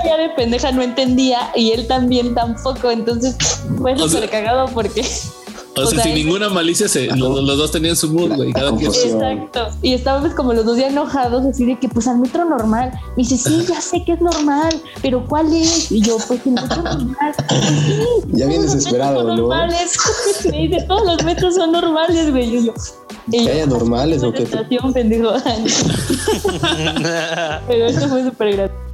[0.06, 2.92] ya de pendeja no entendía y él también tampoco.
[2.92, 3.36] Entonces
[3.78, 5.06] fue súper cagado porque.
[5.78, 8.54] O o sea, sea, sin ninguna malicia, se, los, los dos tenían su mood, güey.
[8.54, 8.86] Cada quien.
[8.86, 9.22] confusión.
[9.22, 9.68] Exacto.
[9.82, 12.94] Y estábamos como los dos ya enojados, así de que pues al metro normal.
[13.18, 15.92] Me dice, sí, ya sé que es normal, pero ¿cuál es?
[15.92, 17.36] Y yo, pues el metro normal.
[17.50, 18.00] Sí,
[18.32, 19.36] Ya bien todos los desesperado, metros son ¿no?
[19.36, 19.98] normales.
[20.50, 22.56] Me dice, todos los metros son normales, güey.
[22.56, 22.74] Y yo,
[23.30, 24.44] ¿Que yo, haya normales o qué?
[24.44, 25.34] estación, pendejo.
[27.68, 28.85] Pero eso fue súper gracioso.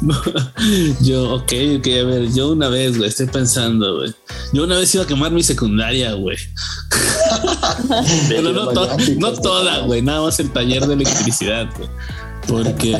[1.02, 4.14] Yo, ok, ok, a ver, yo una vez, güey, estoy pensando, güey.
[4.52, 6.36] Yo una vez iba a quemar mi secundaria, güey.
[8.28, 11.88] Pero no, to- no toda, güey, nada más el taller de electricidad, güey.
[12.46, 12.96] Porque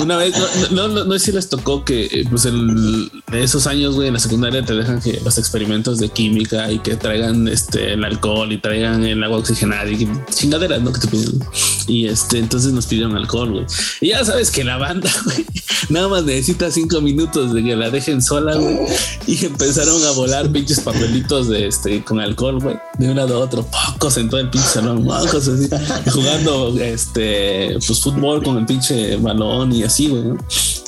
[0.00, 0.34] una vez,
[0.70, 4.08] no, no, no, no sé si les tocó que, eh, pues, en esos años, güey,
[4.08, 8.04] en la secundaria te dejan que los experimentos de química y que traigan este, el
[8.04, 10.92] alcohol y traigan el agua oxigenada y que chingaderas, ¿no?
[10.92, 11.40] Que te piden.
[11.86, 13.66] Y este, entonces nos pidieron alcohol, güey.
[14.00, 15.44] Y ya sabes que la banda, güey,
[15.88, 18.78] nada más necesita cinco minutos de que la dejen sola, güey.
[19.26, 23.38] Y empezaron a volar pinches papelitos de este con alcohol, güey, de un lado a
[23.38, 25.68] otro, pocos en todo el pinche salón, pocos así,
[26.10, 28.83] jugando este, pues fútbol con el pinche
[29.20, 30.24] balón y así, güey.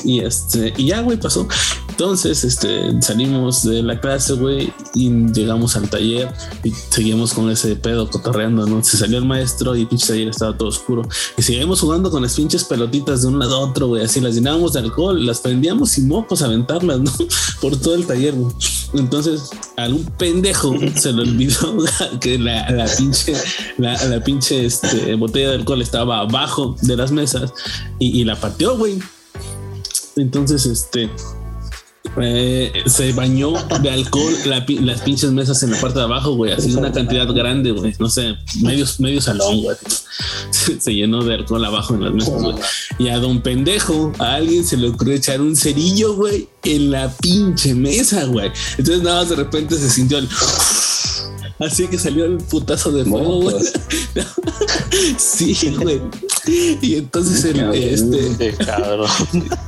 [0.04, 1.48] Y este, y ya, güey, pasó.
[1.98, 6.30] Entonces, este, salimos de la clase, güey, y llegamos al taller
[6.62, 8.84] y seguimos con ese pedo cotorreando, ¿no?
[8.84, 11.08] Se salió el maestro y el pinche taller estaba todo oscuro.
[11.38, 14.34] Y seguimos jugando con las pinches pelotitas de un lado a otro, güey, así las
[14.34, 17.10] llenábamos de alcohol, las prendíamos sin mocos a aventarlas, ¿no?
[17.62, 18.54] Por todo el taller, güey.
[18.92, 21.78] Entonces, a algún pendejo se le olvidó
[22.20, 23.32] que la, la pinche,
[23.78, 27.54] la, la pinche este, botella de alcohol estaba abajo de las mesas
[27.98, 28.98] y, y la partió, güey.
[30.16, 31.10] Entonces, este,
[32.20, 36.52] eh, se bañó de alcohol la las pinches mesas en la parte de abajo, güey.
[36.52, 37.94] Así una cantidad grande, güey.
[37.98, 39.76] No sé, medio, medio salón, güey.
[40.50, 42.56] Se, se llenó de alcohol abajo en las mesas, güey.
[42.98, 47.10] Y a don pendejo, a alguien se le ocurrió echar un cerillo, güey, en la
[47.10, 48.50] pinche mesa, güey.
[48.78, 50.28] Entonces nada más de repente se sintió el...
[51.58, 53.54] Así que salió el putazo de fuego, güey.
[53.54, 53.72] Mocos.
[55.18, 56.00] sí, güey.
[56.82, 57.74] Y entonces el, Cabrón.
[57.74, 59.08] este, cabrón.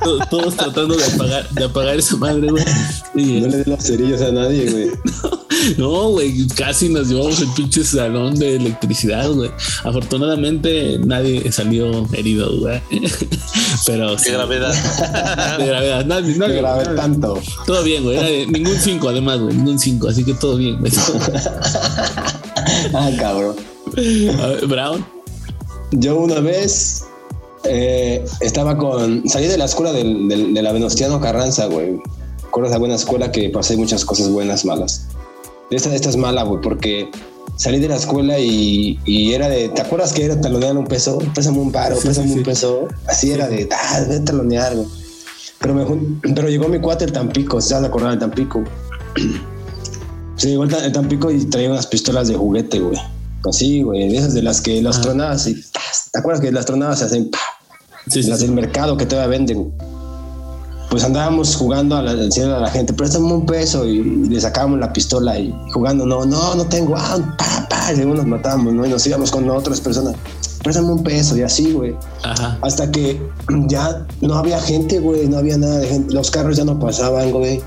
[0.03, 2.63] to- todos tratando de apagar, de apagar esa madre, güey.
[3.15, 4.87] No le den los cerillos a nadie, güey.
[5.23, 5.45] no,
[5.77, 9.51] güey, casi nos llevamos el pinche salón de electricidad, güey.
[9.83, 12.81] Afortunadamente nadie salió herido, güey.
[13.85, 15.57] Pero sí, Qué gravedad.
[15.57, 16.05] de gravedad.
[16.05, 17.39] Nadie, No nadie- grabé nadie- tanto.
[17.65, 18.17] Todo bien, güey.
[18.17, 19.55] De- ningún 5, además, güey.
[19.55, 20.91] Ningún 5, así que todo bien, güey.
[22.93, 23.55] Ah, cabrón.
[24.39, 25.05] A ver, Brown.
[25.91, 27.03] Yo una vez
[27.63, 29.27] eh, estaba con.
[29.27, 31.99] Salí de la escuela del, del, de la Venustiano Carranza, güey.
[32.43, 35.07] Recuerdo esa buena escuela que pasé muchas cosas buenas, malas.
[35.71, 37.09] Esta, esta es mala, güey, porque
[37.55, 39.69] salí de la escuela y, y era de.
[39.69, 41.19] ¿Te acuerdas que era talonear un peso?
[41.35, 42.87] Pésame un paro, Sí, pésame sí, un peso.
[43.07, 43.69] Así era de.
[43.71, 44.87] Ah, voy a talonear, güey.
[45.59, 45.85] Pero, me
[46.33, 48.63] pero llegó mi cuate el Tampico, se van a acordar del Tampico.
[50.35, 52.97] Se llegó el, Ta- el Tampico y traía unas pistolas de juguete, güey.
[53.47, 55.03] Así, güey, de esas de las que las Ajá.
[55.03, 55.55] tronabas y.
[56.13, 57.39] ¿te acuerdas que las tronabas se hacen ¡pa!
[58.07, 59.71] Sí, las del mercado que todavía venden?
[60.89, 64.79] Pues andábamos jugando a la, diciendo a la gente, préstame un peso y, le sacábamos
[64.79, 68.73] la pistola y jugando, no, no, no tengo, ah, pa, pa, y luego nos matábamos,
[68.73, 68.85] ¿no?
[68.85, 70.15] Y nos íbamos con otras personas,
[70.63, 71.95] préstame un peso y así, güey.
[72.23, 72.57] Ajá.
[72.63, 73.21] Hasta que
[73.67, 76.11] ya no había gente, güey, no había nada de gente.
[76.13, 77.61] Los carros ya no pasaban, güey.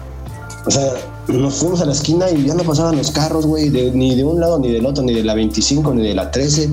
[0.67, 0.93] O sea,
[1.29, 4.25] nos fuimos a la esquina y ya no pasaban los carros, güey, de- ni de
[4.25, 6.71] un lado ni del otro, ni de la 25 ni de la 13.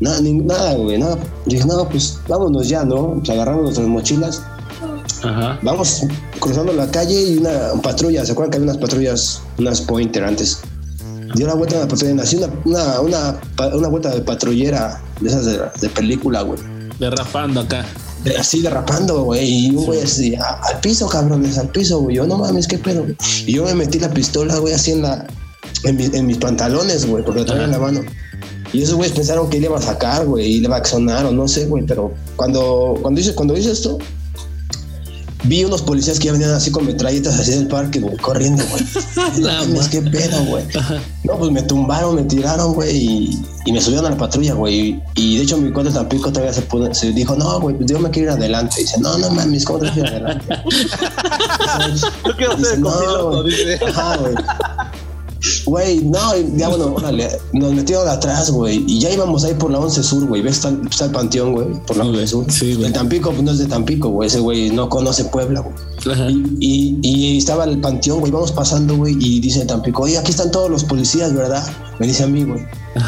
[0.00, 1.16] Nada, ni- nada, güey, nada.
[1.46, 3.14] Dije, no, pues vámonos ya, ¿no?
[3.18, 4.42] Pues agarramos nuestras mochilas,
[5.22, 5.58] Ajá.
[5.62, 6.02] vamos
[6.38, 10.58] cruzando la calle y una patrulla, ¿se acuerdan que había unas patrullas, unas pointer antes?
[11.34, 13.40] Dio la vuelta a la patrulla, así una, una, una,
[13.74, 16.58] una vuelta de patrullera de esas de, de película, güey.
[16.98, 17.84] Derrapando acá.
[18.38, 22.16] Así derrapando, güey, y un güey así, "A- al piso, cabrones, al piso, güey.
[22.16, 23.02] Yo no mames, qué pedo.
[23.02, 23.16] güey?".
[23.46, 25.26] Y yo me metí la pistola, güey, así en la,
[25.84, 28.00] en, mi- en mis pantalones, güey, porque la traía en la mano.
[28.72, 31.24] Y esos güeyes pensaron que le iba a sacar, güey, y le iba a sonar
[31.26, 33.98] o no sé, güey, pero cuando, cuando hice, cuando hice esto,
[35.44, 38.84] vi unos policías que ya venían así con metralletas así del parque, güey, corriendo, güey.
[39.40, 40.64] No qué pedo, güey.
[41.24, 45.02] No, pues me tumbaron, me tiraron, güey, y, y me subieron a la patrulla, güey.
[45.14, 47.98] Y de hecho, mi cuate Tampico todavía se, pudo- se dijo, no, güey, pues yo
[47.98, 48.76] me quiero ir adelante.
[48.78, 50.44] Y dice, no, no mames, ¿cómo te ir adelante?
[52.26, 53.78] Yo quiero ser no, dice.
[53.86, 54.34] Ajá, güey.
[55.64, 56.18] Güey, no,
[56.56, 60.26] ya bueno, órale, nos metieron atrás, güey, y ya íbamos ahí por la 11 Sur,
[60.26, 62.26] güey, ves, está, el- está el panteón, güey, por la Sí, 11 güey.
[62.28, 62.44] Sur.
[62.52, 62.86] Sí, güey.
[62.86, 65.74] el Tampico, pues no es de Tampico, güey, ese güey no conoce Puebla, güey.
[66.60, 70.30] Y, y, y estaba el panteón, güey, vamos pasando, güey, y dice Tampico, oye, aquí
[70.30, 71.66] están todos los policías, ¿verdad?
[71.98, 72.60] Me dice a mí, güey.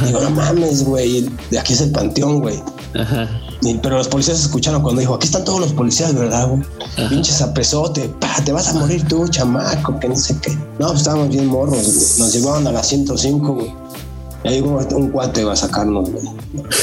[0.07, 2.63] Digo, no mames, güey, de aquí es el panteón, güey.
[2.95, 3.29] Ajá.
[3.63, 6.63] Y- Pero los policías escucharon cuando dijo, aquí están todos los policías, ¿verdad, güey?
[7.09, 10.51] Pinche zapesote, pa, te vas a morir tú, chamaco, que no sé qué.
[10.79, 12.19] No, pues estábamos bien morros, güey.
[12.19, 13.73] Nos llevaban a las 105, güey.
[14.45, 16.25] Y ahí llegó un cuate va a sacarnos, güey.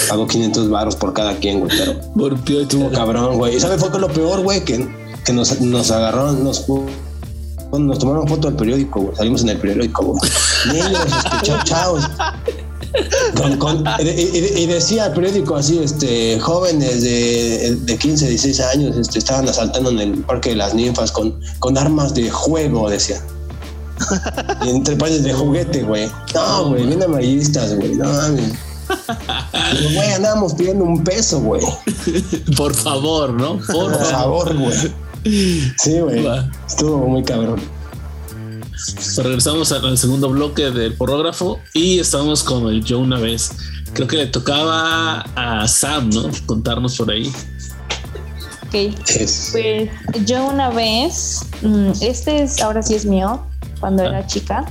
[0.08, 2.62] Pagó 500 baros por cada quien, güey, pero Por piocho.
[2.62, 3.58] estuvo cabrón, güey.
[3.58, 4.64] ¿Y sabes fue que lo peor, güey?
[4.64, 4.88] Que,
[5.26, 6.66] que nos, nos agarraron, nos,
[7.78, 9.16] nos tomaron foto del periódico, güey.
[9.18, 10.32] Salimos en el periódico, güey.
[10.74, 11.98] Este, chao, chao.
[13.36, 19.20] Con- con- y, decía el periódico así, este, jóvenes de, de 15, 16 años este,
[19.20, 23.22] estaban asaltando en el Parque de las Ninfas con, con armas de juego, decía.
[24.66, 26.10] Y entre pares de juguete, güey.
[26.34, 27.96] No, güey, bien amarillistas, güey.
[27.96, 28.54] No mames.
[29.78, 31.62] Digo, Güey, andábamos pidiendo un peso, güey.
[32.58, 33.60] Por favor, ¿no?
[33.68, 34.58] Por Por favor.
[34.58, 34.78] güey.
[35.78, 36.26] Sí, güey.
[36.68, 37.60] Estuvo muy cabrón.
[39.18, 43.52] Regresamos al segundo bloque del porrógrafo y estamos con el yo una vez.
[43.94, 46.30] Creo que le tocaba a Sam, ¿no?
[46.46, 47.32] Contarnos por ahí.
[48.68, 48.76] Ok.
[49.16, 49.90] Es- Pues
[50.26, 53.46] yo una vez, mm, este es, ahora sí es mío,
[53.80, 54.08] cuando Ah.
[54.10, 54.66] era chica,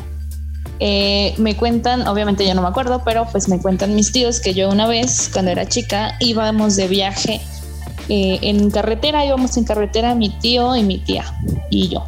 [0.80, 4.54] eh, me cuentan, obviamente yo no me acuerdo, pero pues me cuentan mis tíos que
[4.54, 7.40] yo una vez, cuando era chica, íbamos de viaje
[8.10, 11.24] eh, en carretera, íbamos en carretera mi tío y mi tía
[11.70, 12.06] y yo.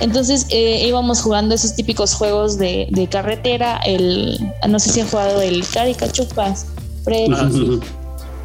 [0.00, 5.08] Entonces eh, íbamos jugando esos típicos juegos de, de carretera, el, no sé si han
[5.08, 6.66] jugado el Caricachupas,
[7.04, 7.80] Freddy, sí.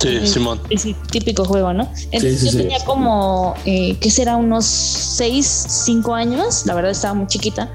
[0.01, 0.59] Sí, Simón.
[0.71, 1.87] ese típico juego, ¿no?
[2.11, 2.57] Entonces sí, yo sí.
[2.57, 4.35] tenía como, eh, ¿qué será?
[4.35, 5.45] Unos 6,
[5.85, 7.71] 5 años, la verdad estaba muy chiquita.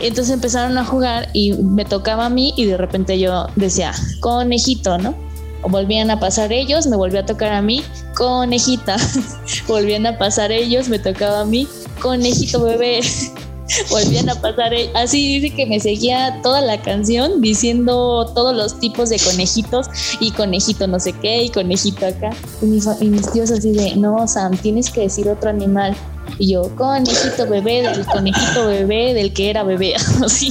[0.00, 4.96] Entonces empezaron a jugar y me tocaba a mí y de repente yo decía, conejito,
[4.96, 5.14] ¿no?
[5.62, 7.82] Volvían a pasar ellos, me volvió a tocar a mí,
[8.16, 8.96] conejita.
[9.68, 11.66] volvían a pasar ellos, me tocaba a mí,
[12.00, 13.00] conejito bebé.
[13.90, 18.80] volvían a pasar e- así dice que me seguía toda la canción diciendo todos los
[18.80, 19.88] tipos de conejitos
[20.20, 22.30] y conejito no sé qué y conejito acá
[22.62, 25.94] y mis, y mis tíos así de no Sam tienes que decir otro animal
[26.38, 29.94] y yo conejito bebé del conejito bebé del que era bebé
[30.24, 30.50] así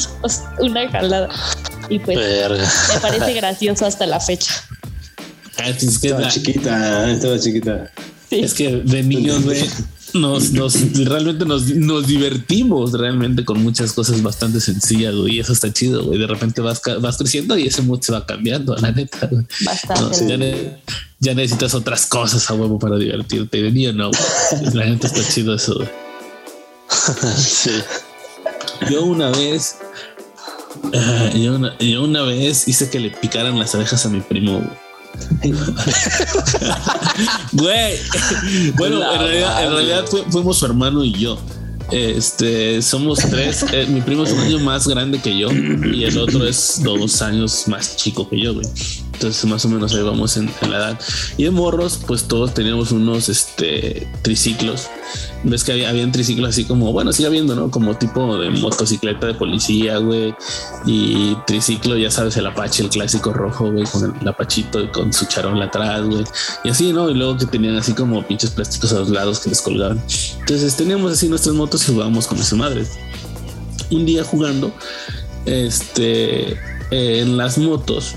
[0.60, 1.30] una jalada
[1.90, 2.70] Y pues Verga.
[2.94, 4.52] me parece gracioso hasta la fecha.
[5.58, 7.92] Ah, Es que, Estaba la- chiquita, estaba chiquita.
[8.30, 8.40] Sí.
[8.40, 9.64] es que de niños, güey,
[10.14, 15.36] nos, nos realmente nos, nos divertimos realmente con muchas cosas bastante sencillas, güey.
[15.36, 16.20] Y eso está chido, güey.
[16.20, 19.44] De repente vas, vas creciendo y ese mood se va cambiando, la neta, güey.
[19.44, 20.28] No, Bastante.
[20.28, 20.78] ya, ne-
[21.20, 23.62] ya necesitas otras cosas a huevo para divertirte.
[23.62, 24.12] De niño no.
[24.74, 25.90] La neta está chido eso, güey.
[27.38, 27.72] Sí.
[28.92, 29.76] Yo una vez,
[30.94, 34.60] ah, yo, una, yo una vez hice que le picaran las abejas a mi primo.
[34.60, 34.87] güey.
[37.54, 37.96] Güey,
[38.76, 39.20] bueno, en
[39.72, 41.38] realidad, fuimos su hermano y yo.
[41.92, 43.66] Este, somos tres.
[43.72, 47.22] eh, mi primo es un año más grande que yo y el otro es dos
[47.22, 48.68] años más chico que yo, güey.
[49.18, 51.00] Entonces, más o menos ahí vamos en, en la edad.
[51.38, 54.90] Y de morros, pues todos teníamos unos este, triciclos.
[55.44, 57.72] Ves que había, habían triciclos así como, bueno, sigue habiendo, ¿no?
[57.72, 60.36] Como tipo de motocicleta de policía, güey.
[60.86, 65.12] Y triciclo, ya sabes, el Apache, el clásico rojo, güey, con el Apachito y con
[65.12, 66.24] su charol atrás, güey.
[66.64, 67.10] Y así, ¿no?
[67.10, 70.00] Y luego que tenían así como pinches plásticos a los lados que les colgaban.
[70.42, 72.86] Entonces teníamos así nuestras motos y jugábamos con esa madre.
[73.90, 74.72] Un día jugando,
[75.46, 76.52] este,
[76.92, 78.14] eh, en las motos,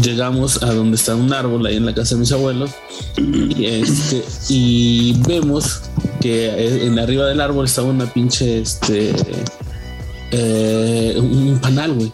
[0.00, 2.70] llegamos a donde está un árbol ahí en la casa de mis abuelos
[3.16, 4.24] y, este,
[5.26, 5.82] vemos
[6.20, 9.14] que en arriba del árbol estaba una pinche este
[10.30, 12.12] eh, un panal, güey,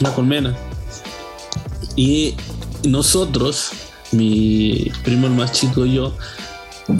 [0.00, 0.56] una colmena.
[1.96, 2.34] Y
[2.84, 3.70] nosotros,
[4.12, 6.14] mi primo el más chico y yo,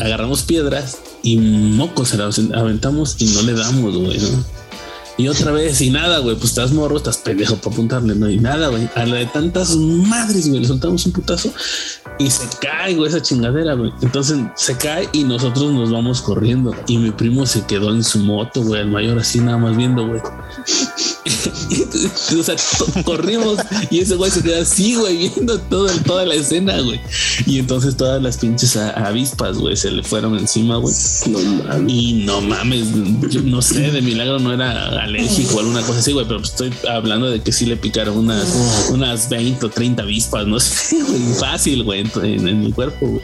[0.01, 4.58] agarramos piedras y mocos se las aventamos y no le damos, güey, ¿no?
[5.19, 8.31] Y otra vez, y nada, güey, pues estás morro, estás pendejo para apuntarle, ¿no?
[8.31, 11.53] Y nada, güey, a la de tantas madres, güey, le soltamos un putazo
[12.21, 13.93] y se cae, güey, esa chingadera, güey.
[14.01, 16.73] Entonces se cae y nosotros nos vamos corriendo.
[16.87, 20.07] Y mi primo se quedó en su moto, güey, el mayor así nada más viendo,
[20.07, 20.21] güey.
[22.39, 22.57] o sea,
[23.05, 23.59] corrimos
[23.91, 27.01] y ese güey se queda así, güey, viendo todo, toda la escena, güey.
[27.47, 30.95] Y entonces todas las pinches avispas, güey, se le fueron encima, güey.
[31.27, 31.93] No mames.
[31.93, 32.87] Y no mames,
[33.31, 36.73] yo no sé, de milagro no era alérgico o alguna cosa así, güey, pero estoy
[36.91, 41.21] hablando de que sí le picaron unas, unas 20 o 30 avispas, no sé, güey,
[41.39, 43.23] fácil, güey, en, en- en mi cuerpo, güey.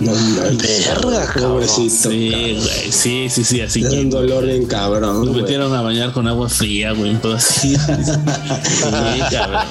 [0.00, 0.12] No.
[0.12, 1.32] Verga.
[1.40, 2.10] Pobrecito.
[2.10, 5.26] Sí, güey, sí, sí, sí, así Es que un dolor bien cabrón.
[5.28, 5.42] güey.
[5.42, 7.16] metieron a bañar con agua fría, güey.
[7.38, 7.74] Sí,
[9.30, 9.62] cabrón.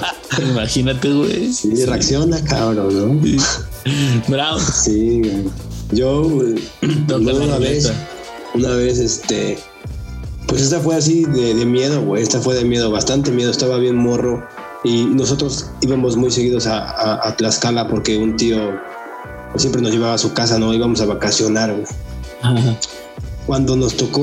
[0.51, 1.53] Imagínate, güey.
[1.53, 3.23] Sí, reacciona, cabrón, ¿no?
[3.23, 3.37] Sí.
[4.27, 4.59] Bravo.
[4.59, 5.43] Sí, güey.
[5.91, 6.41] Yo,
[7.07, 7.91] la una vez,
[8.55, 9.59] una vez, este,
[10.47, 12.23] pues esta fue así de, de miedo, güey.
[12.23, 13.51] Esta fue de miedo, bastante miedo.
[13.51, 14.43] Estaba bien morro
[14.83, 18.57] y nosotros íbamos muy seguidos a, a- a Tlaxcala porque un tío
[19.55, 20.73] siempre nos llevaba a su casa, ¿no?
[20.73, 21.85] Íbamos a vacacionar, güey.
[22.41, 22.77] Ajá.
[23.45, 24.21] Cuando nos tocó,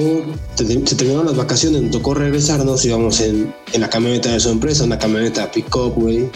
[0.55, 4.85] se terminaron las vacaciones, nos tocó regresarnos, íbamos en, en la camioneta de su empresa,
[4.85, 6.31] una camioneta pick-up, güey,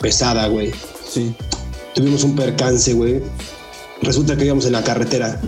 [0.00, 0.72] pesada, güey.
[1.08, 1.34] Sí.
[1.94, 3.22] Tuvimos un percance, güey.
[4.02, 5.40] Resulta que íbamos en la carretera,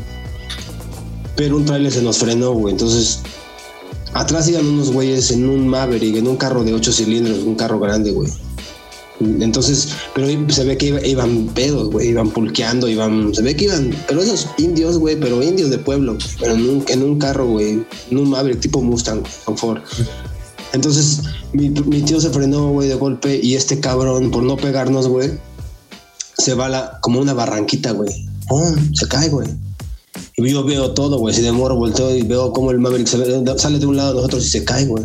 [1.37, 2.73] pero un trailer se nos frenó, güey.
[2.73, 3.21] Entonces,
[4.15, 7.81] atrás iban unos güeyes en un Maverick, en un carro de ocho cilindros, un carro
[7.81, 8.31] grande, güey.
[9.21, 13.65] Entonces, pero se ve que iba- iban pedos, güey, iban pulqueando, iban, se ve que
[13.65, 18.19] iban, pero esos indios, güey, pero indios de pueblo, pero en un, carro, güey, en
[18.19, 19.81] un Maverick tipo Mustang, con Ford.
[20.73, 25.31] Entonces, mi, tío se frenó, güey, de golpe y este cabrón, por no pegarnos, güey,
[26.37, 28.11] se va como una barranquita, güey.
[28.95, 29.49] Se cae, güey.
[30.37, 33.19] Y yo veo todo, güey, si de morro volteo y veo cómo el Maverick se
[33.59, 35.05] sale de un lado de nosotros y se cae, güey.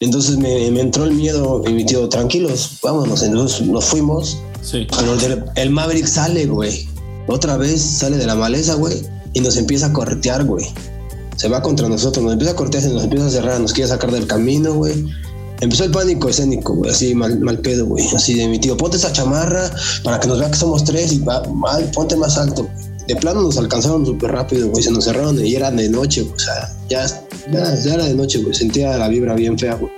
[0.00, 3.22] Entonces me, me entró el miedo y mi tío, tranquilos, vámonos.
[3.22, 4.86] Entonces nos fuimos, Sí.
[5.24, 6.88] el, el Maverick sale, güey.
[7.26, 9.02] Otra vez sale de la maleza, güey,
[9.32, 10.66] y nos empieza a corretear, güey.
[11.36, 14.10] Se va contra nosotros, nos empieza a corretear, nos empieza a cerrar, nos quiere sacar
[14.10, 15.04] del camino, güey.
[15.60, 18.04] Empezó el pánico escénico, güey, así mal, mal pedo, güey.
[18.14, 19.70] Así de mi tío, ponte esa chamarra
[20.02, 22.66] para que nos vea que somos tres y va, mal, ponte más alto.
[23.06, 24.82] De plano nos alcanzaron súper rápido, güey.
[24.82, 26.34] Se nos cerraron y era de noche, güey.
[26.34, 28.54] O sea, ya, ya, ya era de noche, güey.
[28.54, 29.92] Sentía la vibra bien fea, güey.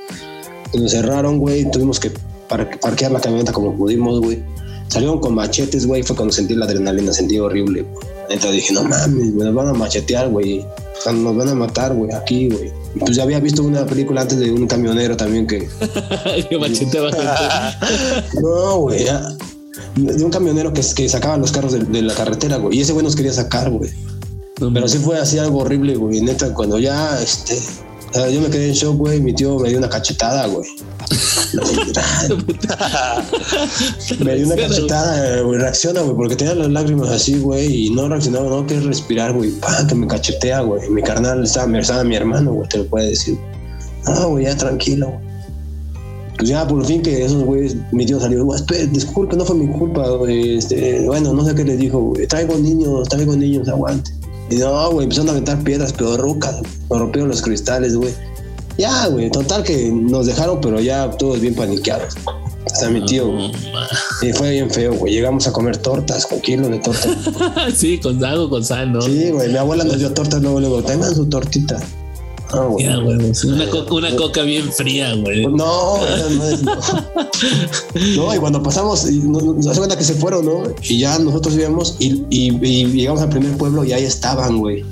[0.75, 1.71] Nos cerraron, güey.
[1.71, 2.11] Tuvimos que
[2.49, 4.43] par- parquear la camioneta como pudimos, güey.
[4.89, 6.03] Salieron con machetes, güey.
[6.03, 8.07] Fue cuando sentí la adrenalina, sentí horrible, güey.
[8.29, 10.61] Neta dije, no mames, nos van a machetear, güey.
[10.61, 12.73] O sea, nos van a matar, güey, aquí, güey.
[12.99, 15.69] Pues ya había visto una película antes de un camionero también que.
[16.49, 17.27] que macheteaba gente.
[18.43, 19.05] No, güey.
[19.97, 22.79] De un camionero que, que sacaba los carros de, de la carretera, güey.
[22.79, 23.91] Y ese güey nos quería sacar, güey.
[24.59, 26.21] Pero sí fue así algo horrible, güey.
[26.23, 27.59] Neta, cuando ya, este.
[28.33, 29.21] yo me quedé en shock, güey.
[29.21, 30.67] Mi tío me dio una cachetada, güey.
[34.25, 35.61] me dio una cachetada, güey.
[35.61, 37.87] Reacciona, güey, porque tenía las lágrimas así, güey.
[37.87, 39.51] Y no reaccionaba, no quería respirar, güey.
[39.53, 40.89] Pa, que me cachetea, güey.
[40.91, 43.39] Mi carnal estaba, estaba mi hermano, güey, te lo puede decir.
[44.07, 45.21] No, güey, ya tranquilo, güey.
[46.39, 49.57] pues ya por fin que esos güeyes, mi tío salió, "Güey, espere, disculpe, no fue
[49.57, 53.69] mi culpa, güey, este, bueno, no sé qué les dijo, güey, traigo niños, traigo niños,
[53.69, 54.13] aguante.
[54.51, 56.57] Y no, güey, empezaron a aventar piedras, pero rocas,
[56.89, 58.15] nos rompieron los cristales, güey.
[58.79, 62.15] Ya, güey, total que nos dejaron, pero ya todos bien paniqueados.
[62.67, 63.53] Hasta mi tío, güey.
[64.23, 65.15] Y fue bien feo, güey.
[65.15, 67.17] Llegamos a comer tortas, con kilos de tortas.
[67.75, 69.01] sí, con algo, con sal, ¿no?
[69.01, 71.81] Sí, güey, mi abuela nos dio tortas, luego luego, tengan su tortita.
[72.53, 72.69] Ah.
[72.79, 75.47] Ya, güey, una, coca, una coca bien fría, güey.
[75.47, 75.99] No, no,
[78.17, 80.63] no, y cuando pasamos, y nos, nos hace cuenta que se fueron, ¿no?
[80.83, 84.85] Y ya nosotros íbamos y, y- y llegamos al primer pueblo y ahí estaban, güey.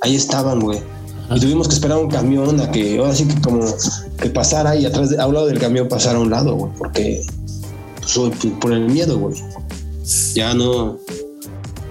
[0.00, 0.80] Ahí estaban, güey.
[1.34, 3.64] Y tuvimos que esperar un camión a que, ahora sí que como
[4.20, 6.72] que pasara y atrás, de, a un lado del camión pasara a un lado, güey,
[6.76, 7.24] porque
[8.00, 8.18] pues,
[8.60, 9.36] por- el miedo, güey.
[10.34, 10.98] Ya no.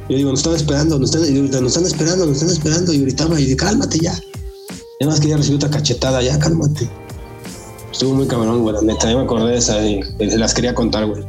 [0.09, 2.91] Yo digo, nos están esperando, nos están, nos están esperando, nos están esperando.
[2.91, 4.19] Y gritaba, y dije, cálmate ya.
[5.01, 6.89] Además que ya recibí otra cachetada, ya cálmate.
[7.89, 9.09] Estuvo muy cabrón, güey, la neta.
[9.09, 11.23] Yo me acordé de esa y las quería contar, güey.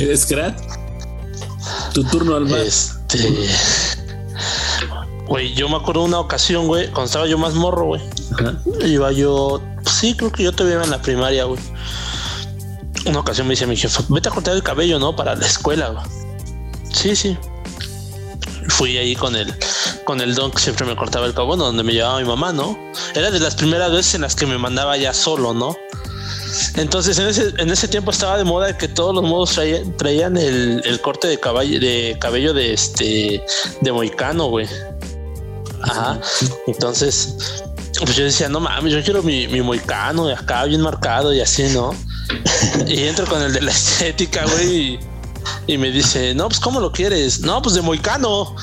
[0.16, 0.58] Scrat,
[1.92, 2.50] tu turno al.
[2.50, 3.30] Este.
[5.28, 8.02] Güey, yo me acuerdo de una ocasión, güey, cuando estaba yo más morro, güey.
[8.32, 8.58] Ajá.
[8.86, 11.60] Iba yo, sí, creo que yo todavía iba en la primaria, güey.
[13.04, 15.14] Una ocasión me dice mi jefe, vete a cortar el cabello, ¿no?
[15.14, 16.04] Para la escuela, güey.
[16.90, 17.36] Sí, sí.
[18.68, 19.54] Fui ahí con el,
[20.06, 22.78] con el don que siempre me cortaba el bueno, donde me llevaba mi mamá, ¿no?
[23.14, 25.76] Era de las primeras veces en las que me mandaba ya solo, ¿no?
[26.76, 29.60] Entonces en ese, en ese tiempo estaba de moda que todos los modos
[29.98, 33.44] traían, el, el corte de caballo, de cabello de este
[33.82, 34.66] de moicano, güey.
[35.82, 36.18] Ajá.
[36.66, 37.34] Entonces,
[38.00, 41.64] pues yo decía, no mames, yo quiero mi, mi moicano acá bien marcado y así,
[41.64, 41.94] ¿no?
[42.86, 45.00] Y entro con el de la estética, güey, y,
[45.66, 47.40] y me dice, no, pues ¿cómo lo quieres?
[47.40, 48.54] No, pues de moicano.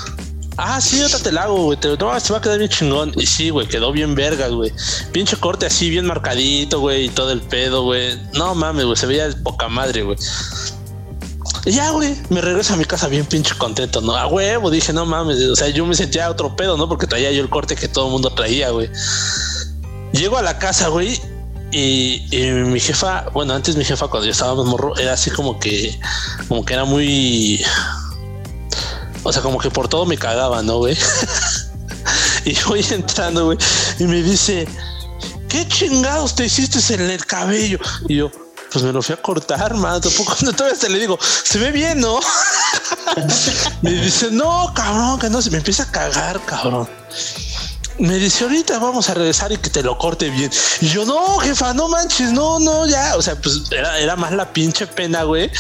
[0.58, 1.80] Ah, sí, ahorita te la hago, güey.
[1.80, 3.12] Te, no, se va a quedar bien chingón.
[3.16, 4.72] Y sí, güey, quedó bien vergas, güey.
[5.12, 8.20] Pinche corte así, bien marcadito, güey, y todo el pedo, güey.
[8.34, 10.18] No mames, güey, se veía de poca madre, güey.
[11.66, 14.16] Y ya, güey, me regreso a mi casa bien pinche contento, ¿no?
[14.16, 16.89] A huevo, dije, no mames, o sea, yo me sentía otro pedo, ¿no?
[16.89, 18.89] Porque traía yo el corte que todo el mundo traía, güey.
[20.12, 21.22] Llego a la casa, güey,
[21.72, 25.32] y, y mi jefa, bueno, antes mi jefa cuando yo estaba más morro, era así
[25.32, 25.97] como que,
[26.49, 27.66] como que era muy,
[29.24, 30.97] o sea, como que por todo me cagaba, ¿no, güey?
[32.45, 33.57] y voy entrando, güey,
[33.99, 34.67] y me dice,
[35.49, 37.80] ¿qué chingados te hiciste en el cabello?
[38.07, 38.32] Y yo,
[38.71, 40.01] pues me lo fui a cortar, man.
[40.01, 42.19] Tampoco, no, todavía te le digo, se ve bien, ¿no?
[43.82, 46.89] me dice, no, cabrón, que no se me empieza a cagar, cabrón.
[47.99, 50.51] Me dice, ahorita vamos a regresar y que te lo corte bien.
[50.81, 53.15] Y yo, no, jefa, no manches, no, no, ya.
[53.15, 55.51] O sea, pues era, era más la pinche pena, güey,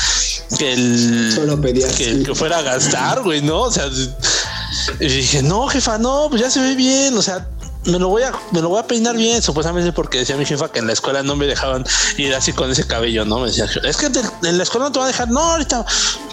[0.57, 1.31] que el.
[1.33, 1.61] Solo.
[1.61, 3.61] Que, que fuera a gastar, güey, ¿no?
[3.61, 3.87] O sea,
[4.99, 7.17] y dije, no, jefa, no, pues ya se ve bien.
[7.17, 7.47] O sea,
[7.85, 10.71] me lo voy a, me lo voy a peinar bien, supuestamente porque decía mi jefa
[10.71, 11.83] que en la escuela no me dejaban
[12.17, 13.39] ir así con ese cabello, ¿no?
[13.39, 15.85] Me decía, es que en la escuela no te van a dejar, no, ahorita,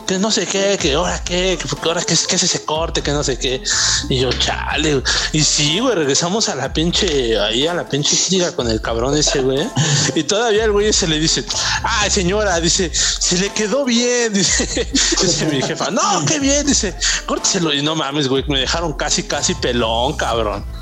[0.07, 3.13] que no sé qué, que ahora qué, que ahora qué, qué es ese corte, que
[3.13, 3.63] no sé qué.
[4.09, 8.55] Y yo, chale, y sí, güey, regresamos a la pinche, ahí a la pinche clínica
[8.55, 9.69] con el cabrón ese, güey.
[10.15, 11.45] Y todavía el güey se le dice,
[11.83, 14.89] ay, señora, dice, se le quedó bien, dice,
[15.21, 16.95] dice mi jefa, no, qué bien, dice,
[17.27, 17.73] córteselo.
[17.73, 20.80] Y no mames, güey, me dejaron casi, casi pelón, cabrón.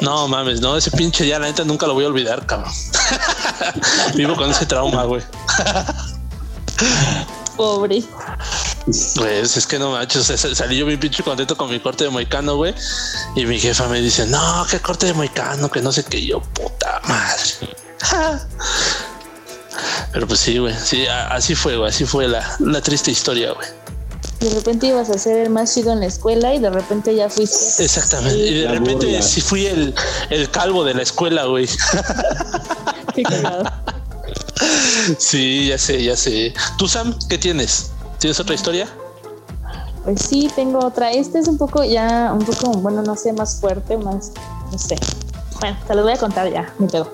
[0.00, 2.72] No mames, no, ese pinche ya la neta nunca lo voy a olvidar, cabrón.
[4.14, 5.22] Vivo con ese trauma, güey.
[7.56, 8.02] Pobre.
[9.16, 12.56] Pues es que no manches, salí yo bien pinche contento con mi corte de moicano,
[12.56, 12.74] güey.
[13.36, 16.24] Y mi jefa me dice, no, qué corte de moicano, que no sé qué.
[16.24, 17.42] Yo, puta madre.
[20.12, 23.68] Pero pues sí, güey, sí, así fue, güey, así fue la, la triste historia, güey.
[24.40, 27.28] De repente ibas a ser el más chido en la escuela y de repente ya
[27.28, 27.84] fuiste.
[27.84, 28.38] Exactamente.
[28.38, 29.22] Y de La repente burla.
[29.22, 29.94] sí fui el,
[30.30, 31.68] el calvo de la escuela, güey.
[33.14, 33.64] Qué cagado.
[35.18, 36.54] Sí, ya sé, ya sé.
[36.78, 37.90] ¿Tú, Sam, qué tienes?
[38.18, 38.88] ¿Tienes otra historia?
[40.04, 41.10] Pues sí, tengo otra.
[41.12, 44.32] Esta es un poco ya, un poco, bueno, no sé, más fuerte, más,
[44.72, 44.96] no sé.
[45.60, 47.10] Bueno, te lo voy a contar ya, mi pedo.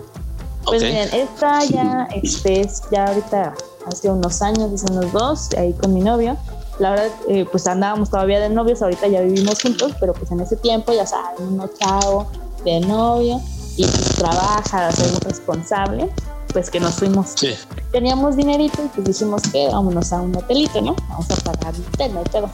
[0.64, 0.88] Pues Ok.
[0.88, 3.54] miren, esta ya, este, es ya ahorita
[3.86, 6.36] hace unos años, hace unos dos, ahí con mi novio.
[6.78, 10.40] La verdad, eh, pues andábamos todavía de novios, ahorita ya vivimos juntos, pero pues en
[10.40, 12.26] ese tiempo, ya saben, uno chavo
[12.64, 13.40] de novio
[13.76, 16.10] y pues trabaja, ser muy responsable,
[16.52, 17.54] pues que nos fuimos Sí.
[17.92, 20.94] teníamos dinerito y pues dijimos que vámonos a un hotelito, ¿no?
[21.08, 22.50] Vamos a pagar el hotel, no hay.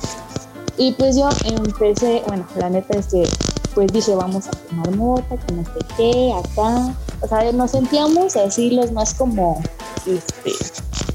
[0.78, 3.28] Y pues yo empecé, bueno, la neta es que
[3.74, 6.94] pues dije, vamos a tomar mota, que no sé qué, acá.
[7.20, 9.62] O sea, nos sentíamos así los más como,
[10.06, 10.52] este,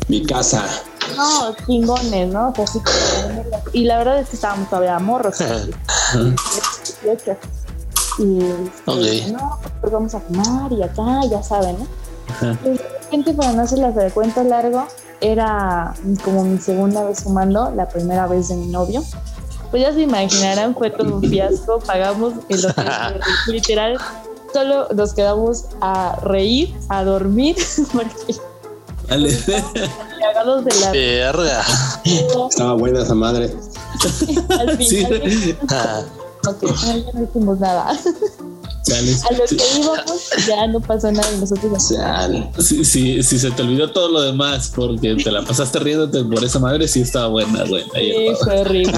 [0.08, 0.64] Mi casa.
[1.16, 2.54] No, chingones, ¿no?
[2.58, 2.82] O sea,
[3.74, 5.38] y la verdad es que estábamos todavía morros.
[5.40, 7.38] 18.
[8.20, 8.40] Y
[8.88, 8.98] Ok.
[8.98, 11.88] este, no, pues vamos a fumar y acá, ya saben, ¿no?
[12.34, 12.58] Ajá.
[12.66, 12.82] Y de
[13.12, 14.88] Gente, para no hacerles el cuento largo,
[15.22, 15.94] era
[16.24, 19.04] como mi segunda vez sumando, la primera vez de mi novio.
[19.70, 21.80] Pues ya se imaginarán, fue todo un fiasco.
[21.80, 23.98] Pagamos el hotel, literal.
[24.52, 27.56] Solo nos quedamos a reír, a dormir,
[27.94, 28.36] porque.
[29.08, 31.64] Cagados de la Verga.
[32.50, 33.54] Estaba buena esa madre.
[34.50, 34.98] al Sí.
[35.06, 36.02] final Ah,
[36.48, 37.98] ok, ay, ya no hicimos nada.
[38.88, 39.12] Dale.
[39.30, 41.92] A lo que íbamos ya no pasó nada y nosotros.
[42.60, 46.42] Si, si, si se te olvidó todo lo demás porque te la pasaste riéndote por
[46.44, 47.84] esa madre, sí estaba buena, güey.
[47.94, 48.94] Sí, fue horrible.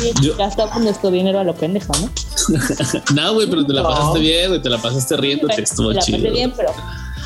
[0.00, 2.08] Sí, Yo- Gastamos nuestro dinero a lo pendejo, ¿no?
[3.14, 3.88] No, güey, pero te la No.
[3.88, 4.62] pasaste bien, güey.
[4.62, 6.18] Te la pasaste riéndote, estuvo Me la chido.
[6.18, 6.70] pasé bien, pero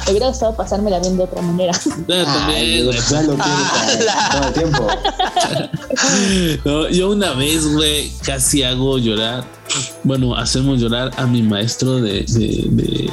[0.08, 1.72] hubiera gustado pasármela bien de otra manera.
[2.08, 2.98] No, también, güey.
[3.10, 4.86] Ya no tiene todo el tiempo.
[6.64, 9.44] No, yo una vez, güey, casi hago llorar.
[10.04, 12.24] Bueno, hacemos llorar a mi maestro de.
[12.28, 13.10] de, de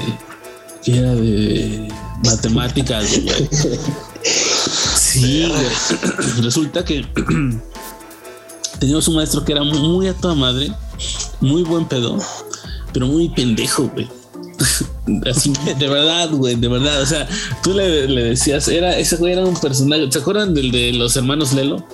[0.83, 1.87] que era de
[2.23, 3.49] matemáticas, güey.
[4.23, 6.41] Sí, güey.
[6.41, 7.05] Resulta que
[8.79, 10.71] teníamos un maestro que era muy a toda madre,
[11.41, 12.17] muy buen pedo,
[12.93, 14.07] pero muy pendejo, güey.
[15.29, 17.01] Así, de verdad, güey, de verdad.
[17.01, 17.27] O sea,
[17.63, 20.11] tú le, le decías, era, ese güey era un personaje.
[20.11, 21.85] ¿Se acuerdan del de los hermanos Lelo?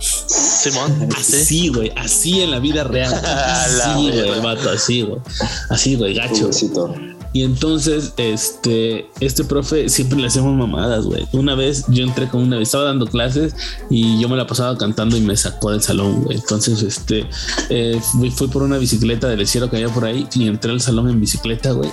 [0.00, 1.08] Simón.
[1.20, 1.36] Sí.
[1.36, 3.12] Así, güey, así en la vida real.
[3.24, 5.20] Así, güey, el vato, así, güey.
[5.68, 6.42] Así, güey, gacho.
[6.42, 6.94] Pobrecito.
[7.32, 11.26] Y entonces, este, este profe siempre le hacemos mamadas, güey.
[11.32, 13.54] Una vez yo entré con una, estaba dando clases
[13.88, 16.38] y yo me la pasaba cantando y me sacó del salón, güey.
[16.38, 17.26] Entonces, este,
[17.68, 20.80] eh, fui, fui por una bicicleta del cielo que había por ahí y entré al
[20.80, 21.90] salón en bicicleta, güey.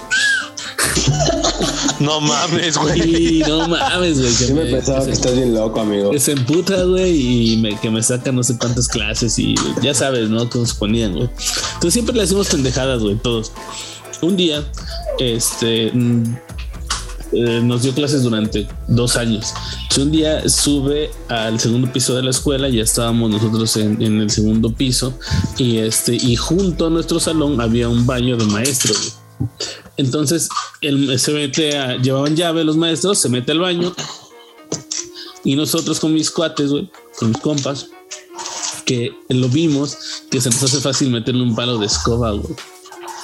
[1.99, 3.37] No mames, güey.
[3.37, 4.33] Y no mames, güey.
[4.35, 6.11] que Yo me me- pensaba que estás bien loco, amigo.
[6.11, 9.93] que se emputa, güey, y me, que me saca no sé cuántas clases y ya
[9.93, 10.49] sabes, ¿no?
[10.49, 11.29] Cómo se ponían, güey.
[11.75, 13.51] Entonces siempre le hacemos pendejadas, güey, todos.
[14.21, 14.63] Un día,
[15.19, 16.35] este, mm,
[17.33, 19.53] eh, nos dio clases durante dos años.
[19.97, 24.71] Un día sube al segundo piso de la escuela, ya estábamos nosotros en, el segundo
[24.71, 25.17] piso
[25.57, 29.17] y este, y junto a nuestro salón había un baño de maestros.
[29.97, 30.49] Entonces,
[30.81, 33.91] él se mete a, llevaban llave los maestros, se mete al baño,
[35.43, 37.87] y nosotros con mis cuates, güey, con mis compas,
[38.85, 39.97] que lo vimos,
[40.29, 42.55] que se nos hace fácil meterle un palo de escoba, güey.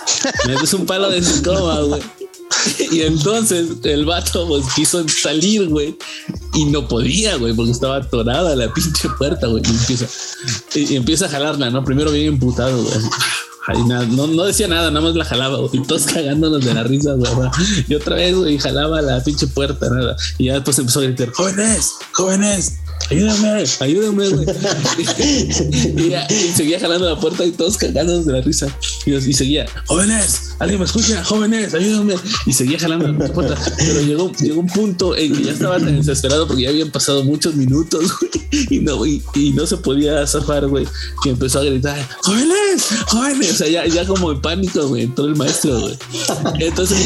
[0.47, 2.01] Metes un palo de escoba, güey.
[2.91, 5.97] Y entonces el vato pues, quiso salir, güey,
[6.53, 9.63] y no podía, güey, porque estaba atorada la pinche puerta, güey.
[9.65, 10.05] Y empieza,
[10.75, 11.83] y, empieza a jalarla, ¿no?
[11.83, 13.87] Primero bien emputado, güey.
[14.09, 15.69] no, no decía nada, nada más la jalaba, güey.
[15.73, 17.31] Y todos cagándonos de la risa, güey.
[17.87, 20.15] Y otra vez, güey, jalaba la pinche puerta, nada.
[20.37, 22.77] Y ya después empezó a gritar, jóvenes, jóvenes,
[23.09, 24.45] ayúdame, ayúdame, güey.
[25.97, 28.67] y, ya, y seguía jalando la puerta y todos cagándonos de la risa.
[29.05, 32.15] Y, y seguía, jóvenes, alguien me escucha, jóvenes, ayúdame.
[32.45, 33.55] Y seguía jalando la puerta.
[33.77, 37.23] Pero llegó, llegó un punto en que ya estaba tan desesperado porque ya habían pasado
[37.23, 38.31] muchos minutos, güey.
[38.69, 40.87] Y no, y, y no se podía zafar, güey.
[41.23, 43.51] Que empezó a gritar, jóvenes, jóvenes.
[43.51, 45.97] O sea, ya, ya como en pánico, güey, entró el maestro, güey.
[46.59, 46.97] Entonces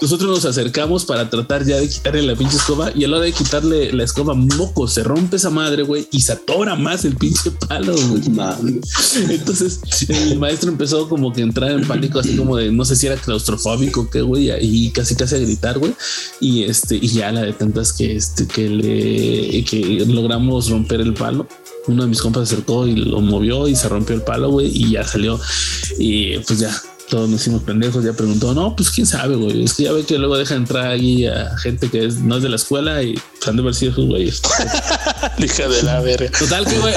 [0.00, 3.26] nosotros nos acercamos para tratar ya de quitarle la pinche escoba y a la hora
[3.26, 7.16] de quitarle la escoba, moco, se rompe esa madre, güey, y se atora más el
[7.16, 8.22] pinche palo, güey.
[9.30, 12.96] Entonces el maestro empezó como que a entrar en pánico, así como de no sé
[12.96, 15.94] si era claustrofóbico o qué, güey, y casi casi a gritar, güey.
[16.40, 21.14] Y este, y ya la de tantas que este, que le que logramos romper el
[21.14, 21.46] palo.
[21.88, 24.68] Uno de mis compas se acercó y lo movió y se rompió el palo, güey,
[24.72, 25.40] y ya salió.
[25.98, 26.80] Y pues ya
[27.12, 28.02] todos nos hicimos pendejos.
[28.02, 29.64] Ya preguntó, no, pues quién sabe, güey.
[29.64, 32.42] Es que ya ve que luego deja entrar ahí a gente que es, no es
[32.42, 33.14] de la escuela y
[33.46, 34.40] han de haber sido esos güeyes.
[35.38, 36.30] Hija de la verga.
[36.38, 36.94] Total que, güey,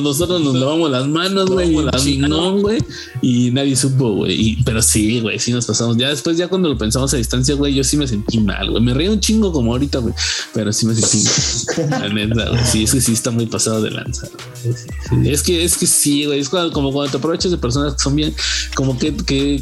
[0.00, 2.78] nosotros nos lavamos las manos, güey, las no, güey,
[3.20, 4.56] y nadie supo, güey.
[4.64, 5.98] Pero sí, güey, sí nos pasamos.
[5.98, 8.82] Ya después, ya cuando lo pensamos a distancia, güey, yo sí me sentí mal, güey.
[8.82, 10.14] Me reí un chingo como ahorita, güey,
[10.54, 12.00] pero sí me sentí mal.
[12.00, 12.60] La neta, güey.
[12.64, 14.28] Sí, es que sí está muy pasado de lanza.
[14.62, 15.28] sí.
[15.28, 16.40] Es que, es que sí, güey.
[16.40, 18.34] Es cuando- como cuando te aprovechas de personas que son bien,
[18.74, 19.57] como que, que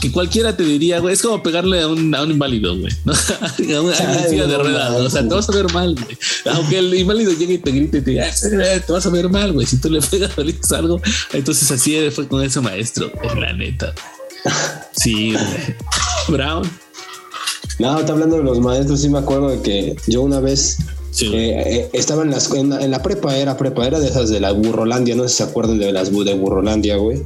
[0.00, 3.12] que cualquiera te diría, güey, es como pegarle a un, a un inválido, güey, ¿no?
[3.40, 5.94] a una a una silla de no ruedas, o sea, te vas a ver mal,
[5.94, 6.18] güey.
[6.52, 9.28] Aunque el inválido llegue y te grite y te diga, "Eh, te vas a ver
[9.28, 11.00] mal, güey, si tú le pegas o le dices algo.
[11.32, 13.94] Entonces así fue con ese maestro, güey, la neta.
[14.92, 15.76] Sí, güey.
[16.28, 16.68] Brown.
[17.78, 19.00] No, está hablando de los maestros.
[19.00, 20.78] Sí, me acuerdo de que yo una vez
[21.16, 24.06] Sí, eh, eh, estaba en, las, en, la, en la prepa, era prepa, era de
[24.06, 25.16] esas de la Burrolandia.
[25.16, 27.22] No sé si se acuerdan de las de Burrolandia, güey.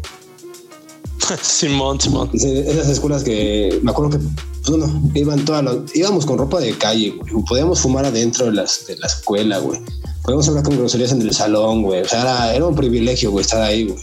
[1.43, 2.31] Simón, Simón.
[2.35, 4.19] Esas escuelas que me acuerdo que
[4.65, 7.45] pues, bueno, iban todas las- íbamos con ropa de calle, güey.
[7.49, 9.81] Podíamos fumar adentro de, las, de la escuela, güey.
[10.23, 12.03] Podíamos hablar con groserías en el salón, güey.
[12.03, 13.99] O sea, era, era un privilegio, güey, estar ahí, güey.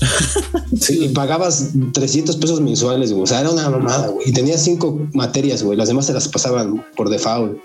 [0.80, 3.24] Sí, y pagabas 300 pesos mensuales, güey.
[3.24, 4.28] O sea, era una mamada, güey.
[4.28, 5.76] Y tenías cinco materias, güey.
[5.76, 7.58] Las demás se las pasaban por default.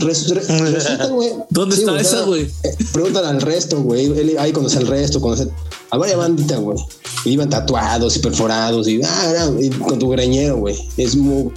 [0.00, 1.30] Resulta, güey.
[1.50, 2.42] ¿Dónde está o sea, esa, güey?
[2.62, 4.36] eh, Pregúntale al resto, güey.
[4.38, 5.48] Ahí conoce al resto, conoce
[5.90, 6.78] a varias banditas, güey.
[7.24, 10.76] Iban tatuados y perforados y, ah, y con tu greñero, güey.
[10.96, 11.50] Es muy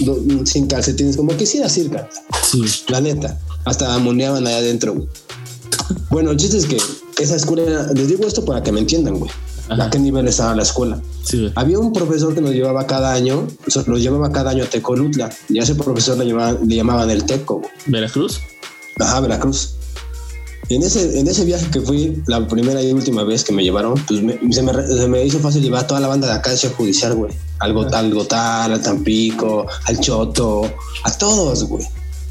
[0.00, 2.08] no- sin calcetines, como que sí era circa.
[2.50, 2.62] Sí.
[2.88, 3.38] La neta.
[3.64, 5.08] Hasta amoneaban allá adentro, güey.
[6.10, 6.78] Bueno, el chiste es que
[7.20, 9.30] esa escuela, les digo esto para que me entiendan, güey.
[9.72, 9.84] Ajá.
[9.86, 11.00] A qué nivel estaba la escuela.
[11.24, 11.50] Sí.
[11.54, 14.66] Había un profesor que nos llevaba cada año, o sea, nos llevaba cada año a
[14.66, 17.62] Tecolutla, y a ese profesor le llamaban, le llamaban el Teco.
[17.86, 18.40] Veracruz.
[18.98, 19.70] Ajá, Veracruz.
[20.68, 23.94] En ese, en ese viaje que fui, la primera y última vez que me llevaron,
[24.06, 26.32] pues me- se, me, re- se me hizo fácil llevar a toda la banda de
[26.34, 27.32] acá Ciudad Judicial, güey.
[27.58, 30.62] Al, Go- al Gotal, al Tampico, al Choto,
[31.04, 31.84] a todos, güey.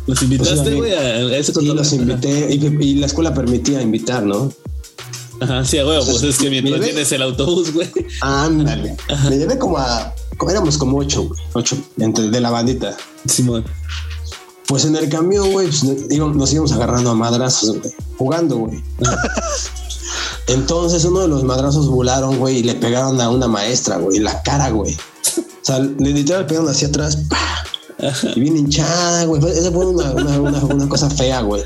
[0.07, 1.73] Los invitaste, Pues sí, güey, a ese Y cotorreo?
[1.75, 4.51] los invité, y, y la escuela permitía invitar, ¿no?
[5.41, 7.89] Ajá, sí, huevo, pues es que mientras tienes el autobús, güey.
[8.21, 8.95] Ándale.
[9.29, 10.13] Me llevé como a.
[10.49, 11.39] Éramos como ocho, güey.
[11.53, 12.95] Ocho entre, de la bandita.
[13.25, 13.63] Simón.
[14.67, 17.93] Pues en el camión, güey, pues, nos íbamos agarrando a madrazos, güey.
[18.17, 18.81] Jugando, güey.
[20.47, 24.23] Entonces uno de los madrazos volaron, güey, y le pegaron a una maestra, güey, en
[24.25, 24.93] la cara, güey.
[24.93, 27.63] O sea, le literal pegaron hacia atrás, ¡pah!
[28.35, 29.41] y bien hinchada, güey.
[29.51, 31.63] Esa fue una, una, una- una cosa fea, güey.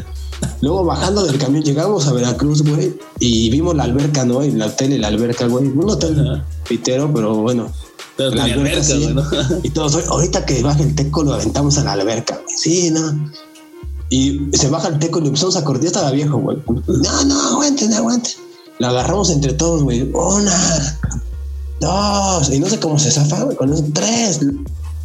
[0.61, 4.43] Luego bajando del camión llegamos a Veracruz, güey, y vimos la alberca, ¿no?
[4.43, 5.65] Y la tele, la alberca, güey.
[5.67, 7.71] Un hotel pitero, pero bueno.
[8.17, 9.23] Pero La alberca, alberca, güey, ¿no?
[9.63, 12.57] Y todos, "Oye, ahorita que baje el teco lo aventamos a la alberca, güey.
[12.57, 13.31] Sí, no.
[14.09, 15.83] Y se baja el teco y lo empezamos a cortar.
[15.83, 16.57] Ya estaba viejo, güey.
[16.87, 18.33] No, no, aguanten, aguanten.
[18.79, 20.09] Lo agarramos entre todos, güey.
[20.13, 20.99] Una,
[21.79, 22.49] dos.
[22.51, 23.57] Y no sé cómo se zafa, güey.
[23.57, 24.39] Con esos tres.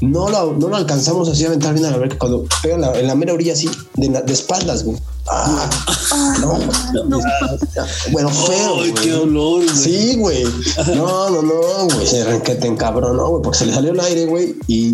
[0.00, 2.80] No lo, no lo alcanzamos así a aventar bien a la alberca cuando pega en
[2.80, 4.98] la, en la mera orilla así, de, espaldas, güey.
[5.32, 5.70] Ah,
[6.40, 6.58] no,
[8.10, 8.80] Bueno, feo.
[8.82, 9.68] Ay, qué olor, güey.
[9.68, 10.44] Sí, güey.
[10.96, 12.06] No, no, no, güey.
[12.06, 14.92] Se requete encabronó, güey, porque se le salió el aire, güey, y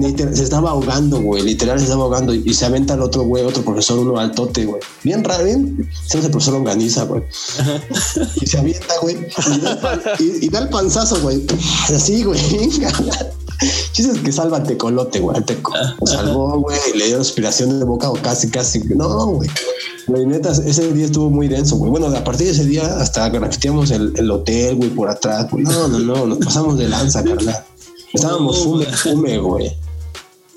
[0.00, 1.42] se estaba ahogando, güey.
[1.42, 4.80] Literal se estaba ahogando y se aventa el otro, güey, otro profesor, uno altote, güey.
[5.02, 5.90] Bien raro, bien.
[6.06, 7.24] Se el profesor Longaniza, güey.
[8.40, 11.44] Y se avienta, güey, y, da el pan- y- y da el panzazo, güey.
[11.94, 12.40] Así, güey.
[13.92, 15.40] Chistes que salva al tecolote, güey.
[15.42, 15.72] Teco.
[16.00, 16.76] Lo salvó, güey.
[16.96, 18.80] Le dio respiración de boca o casi, casi.
[18.80, 19.48] No, güey.
[20.06, 21.90] Güey, neta, ese día estuvo muy denso, güey.
[21.90, 25.50] Bueno, a partir de ese día hasta grafiteamos el, el hotel, güey, por atrás.
[25.50, 25.64] güey.
[25.64, 27.64] No, no, no, nos pasamos de lanza, carnal.
[28.12, 28.96] Estábamos fume, güey.
[28.96, 29.76] fume, güey.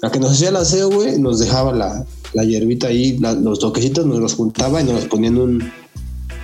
[0.01, 3.59] La que nos hacía el aseo, güey, nos dejaba la, la hierbita ahí, la- los
[3.59, 5.71] toquecitos nos los juntaba y nos los ponía en un,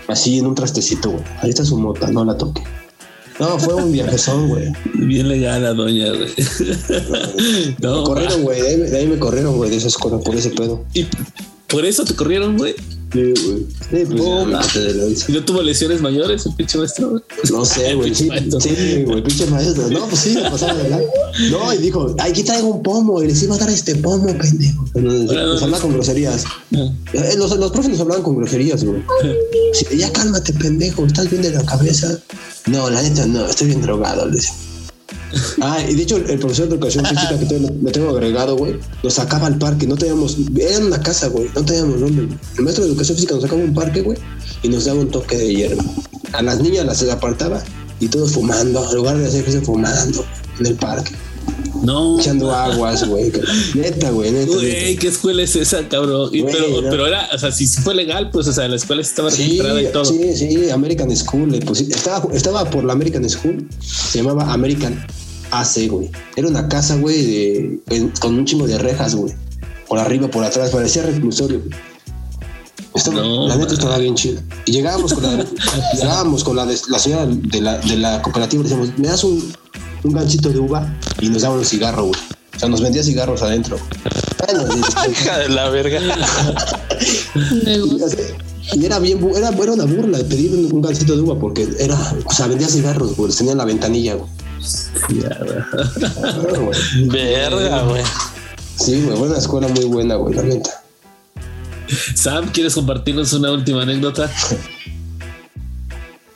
[0.08, 1.24] así en un trastecito, güey.
[1.42, 2.64] Ahí está su mota, no la toque.
[3.40, 4.72] No, fue un viajezón, güey.
[4.94, 6.30] Bien legal doña, güey.
[6.60, 10.84] Me No, corrieron, güey, de, ahí- me corrieron, güey, de esa escuela, por ese pedo.
[10.94, 11.06] y
[11.68, 12.76] por eso te corrieron, güey.
[13.14, 13.68] Sí, güey.
[13.92, 17.22] Sí, pues, Oh, ya, de la no tuvo lesiones mayores el pinche maestro, güey.
[17.52, 18.14] No sé, güey.
[18.16, 19.88] Sí, sí, güey, pinche maestro.
[19.90, 21.02] No, pues sí, le pasaba de verdad.
[21.52, 24.86] No, y dijo, aquí traigo un pomo y les iba a dar este pomo, pendejo.
[24.96, 26.44] Nos, nos hablaba con groserías.
[26.72, 29.04] Eh, Los, los profes nos hablaban con groserías, güey.
[29.74, 32.20] Sí, ya cálmate, pendejo, estás bien de la cabeza.
[32.68, 34.54] No, la neta, no, estoy bien drogado, le decía.
[35.62, 38.56] Ah, y de hecho, el, el profesor de educación física que tengo- lo tengo agregado,
[38.56, 42.36] güey, nos sacaba al parque, no teníamos, era en una casa, güey, no teníamos dónde.
[42.58, 44.18] El maestro de educación física nos sacaba un parque, güey,
[44.62, 45.84] y nos daba un toque de hierba.
[46.34, 47.64] A las niñas las apartaba
[48.00, 50.26] y todos fumando, en lugar de hacer ejercicio fumando
[50.60, 51.12] en el parque,
[51.84, 52.20] No.
[52.20, 53.32] echando aguas, güey.
[53.76, 54.54] Neta, güey, neta.
[54.54, 54.96] Güey.
[54.98, 56.30] ¿qué escuela es esa, cabrón?
[56.32, 56.90] Y, Güey, pero, no.
[56.90, 59.82] pero era, o sea, si fue legal, pues, o sea, la escuela estaba Sí, registrada
[59.82, 60.06] y todo.
[60.06, 61.52] sí, sí, American School.
[61.66, 65.06] pusi- estaba, estaba por la American School, se llamaba American
[65.60, 66.10] AC, güey.
[66.36, 69.34] Era una casa, güey, de, en- con un chingo de rejas, güey.
[69.88, 71.60] Por arriba, por atrás, parecía reclusorio.
[71.60, 71.72] güey.
[72.96, 74.42] Estaba- No, la neta estaba bien chido.
[74.66, 75.46] Y llegábamos con la,
[75.94, 79.08] llegábamos con la, de- la señora de la, de la cooperativa y le decíamos, me
[79.08, 79.54] das un,
[80.04, 82.20] un ganchito de uva y nos daba un cigarro, güey.
[82.56, 83.78] O sea, nos vendía cigarros adentro.
[84.46, 86.00] Bueno, y- Hija de la verga.
[88.76, 91.68] Y, era bien, era, era una burla de pedir un, un gancito de uva porque
[91.80, 94.30] era, o sea, vendía cigarros, güey, tenía en la ventanilla, güey.
[95.10, 95.58] Ya, güey.
[96.24, 97.08] Ah, güey.
[97.10, 98.04] Verga, güey.
[98.78, 100.70] Sí, güey, fue una escuela muy buena, güey, la neta.
[102.16, 104.30] Sam, ¿quieres compartirnos una última anécdota?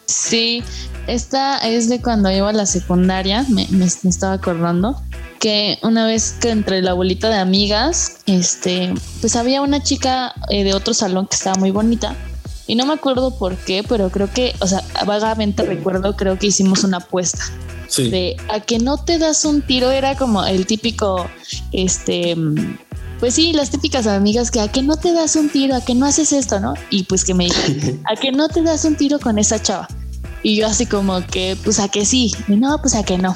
[0.05, 0.63] Sí,
[1.07, 5.01] esta es de cuando iba a la secundaria, me, me- me estaba acordando
[5.39, 10.63] que una vez que entre la abuelita de amigas, este, pues había una chica eh,
[10.63, 12.15] de otro salón que estaba muy bonita
[12.68, 16.47] y no me acuerdo por qué, pero creo que, o sea, vagamente recuerdo, creo que
[16.47, 17.43] hicimos una apuesta
[17.89, 18.09] Sí.
[18.09, 21.26] de a que no te das un tiro era como el típico
[21.72, 22.36] este
[23.22, 25.95] pues sí las típicas amigas que a que no te das un tiro a que
[25.95, 28.97] no haces esto no y pues que me dijeron a que no te das un
[28.97, 29.88] tiro con esa chava
[30.43, 33.34] Y yo así como que, pues a que sí, y no, pues a que no.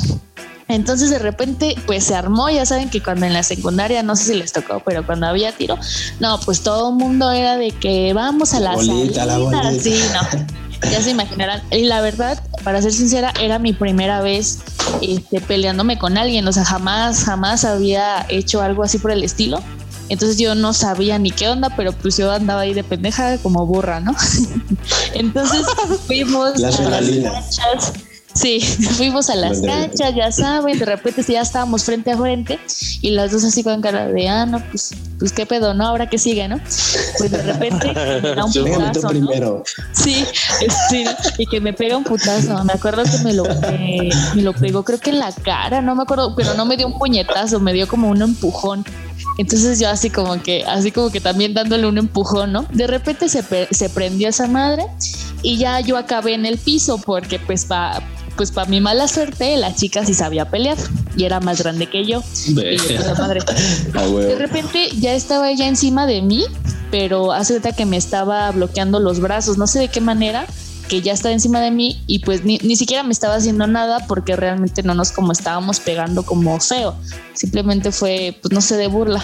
[0.72, 4.26] Entonces de repente pues se armó, ya saben que cuando en la secundaria, no sé
[4.26, 5.78] si les tocó, pero cuando había tiro,
[6.20, 9.84] no, pues todo el mundo era de que vamos a la, bolita, la salida, bolita.
[9.84, 10.62] sí, no.
[10.90, 11.62] Ya se imaginarán.
[11.70, 14.60] Y la verdad, para ser sincera, era mi primera vez
[15.02, 16.48] este, peleándome con alguien.
[16.48, 19.62] O sea, jamás, jamás había hecho algo así por el estilo.
[20.10, 23.66] Entonces yo no sabía ni qué onda, pero pues yo andaba ahí de pendeja como
[23.66, 24.14] burra, ¿no?
[25.14, 25.66] Entonces
[26.08, 27.94] fuimos La a las canchas.
[28.34, 28.60] Sí,
[28.98, 32.60] fuimos a las canchas, ya saben, de repente sí, ya estábamos frente a frente
[33.02, 35.86] y las dos así con cara de, ah, no, pues, pues qué pedo, ¿no?
[35.86, 36.58] Ahora que sigue, ¿no?
[37.18, 37.88] Pues de repente
[38.24, 39.10] me da un putazo, ¿no?
[39.10, 39.64] primero.
[39.92, 40.26] Sí,
[40.90, 41.06] sí,
[41.38, 42.64] y que me pega un putazo.
[42.64, 45.96] Me acuerdo que me lo, me, me lo pegó, creo que en la cara, no
[45.96, 48.86] me acuerdo, pero no me dio un puñetazo, me dio como un empujón.
[49.38, 52.66] Entonces yo así como que, así como que también dándole un empujón, ¿no?
[52.72, 54.86] De repente se, se prendió esa madre
[55.42, 58.02] y ya yo acabé en el piso porque pues pa,
[58.42, 60.76] pues para mi mala suerte la chica sí sabía pelear
[61.16, 62.24] y era más grande que yo.
[62.48, 63.42] Y yo, puta madre.
[63.94, 66.46] Ah, De repente ya estaba ella encima de mí,
[66.90, 70.48] pero hace cuenta que me estaba bloqueando los brazos, no sé de qué manera,
[70.88, 74.08] que ya estaba encima de mí y pues ni, ni siquiera me estaba haciendo nada
[74.08, 76.96] porque realmente no nos como estábamos pegando como feo,
[77.36, 79.24] simplemente fue, pues no sé, de burla.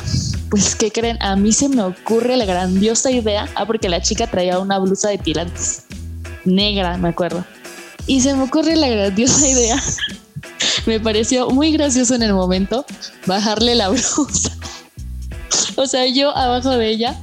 [0.52, 1.18] Pues, ¿qué creen?
[1.24, 5.10] A mí se me ocurre la grandiosa idea, ah, porque la chica traía una blusa
[5.10, 5.86] de tirantes,
[6.46, 7.44] negra, me acuerdo.
[8.08, 9.82] Y se me ocurre la grandiosa idea.
[10.86, 12.86] Me pareció muy gracioso en el momento
[13.26, 14.52] bajarle la blusa.
[15.76, 17.20] O sea, yo abajo de ella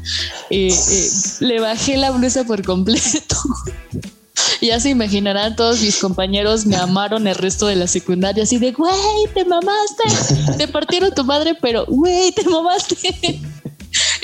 [0.50, 1.10] eh, eh,
[1.40, 3.36] le bajé la blusa por completo.
[4.60, 8.72] Ya se imaginarán, todos mis compañeros me amaron el resto de la secundaria, así de,
[8.72, 8.94] güey,
[9.34, 12.96] te mamaste, te partieron tu madre, pero, güey, te mamaste.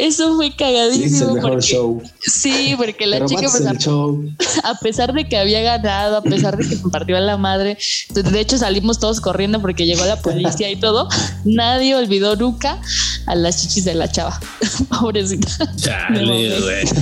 [0.01, 1.35] Eso fue Sí, es el cagadísimo.
[1.35, 2.03] mejor porque- show.
[2.21, 4.25] Sí, porque la Pero chica, pues, a el show.
[4.65, 7.77] a pesar de que había ganado, a pesar de que me partió a la madre,
[8.15, 11.09] de hecho salimos todos corriendo porque llegó la policía y todo,
[11.45, 12.81] nadie olvidó nunca
[13.27, 14.39] a las chichis de la chava.
[15.01, 15.75] Pobrecita.
[15.77, 16.25] Chale,
[16.61, 16.87] güey.
[16.87, 16.95] Sí,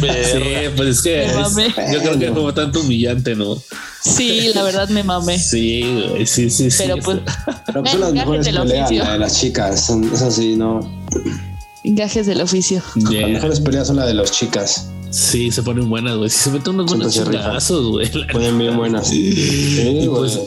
[0.77, 3.57] pues es que es- yo creo que es como tanto humillante, ¿no?
[4.03, 5.39] Sí, la verdad me mamé.
[5.39, 6.77] Sí, güey, sí, sí, sí.
[6.87, 7.19] Pero pues,
[7.67, 9.05] Pero pues son las mejores del peleas, oficio.
[9.05, 9.87] la de las chicas.
[9.87, 10.81] Son, eso sí, no.
[11.95, 12.83] Gajes del oficio.
[13.11, 13.23] Yeah.
[13.23, 14.89] Las mejores peleas son las de las chicas.
[15.11, 16.29] Sí, se ponen buenas, güey.
[16.31, 18.11] Sí, se meten unos buenos chingazos, güey.
[18.33, 19.09] Ponen bien buenas.
[19.11, 20.39] Sí, Y pues-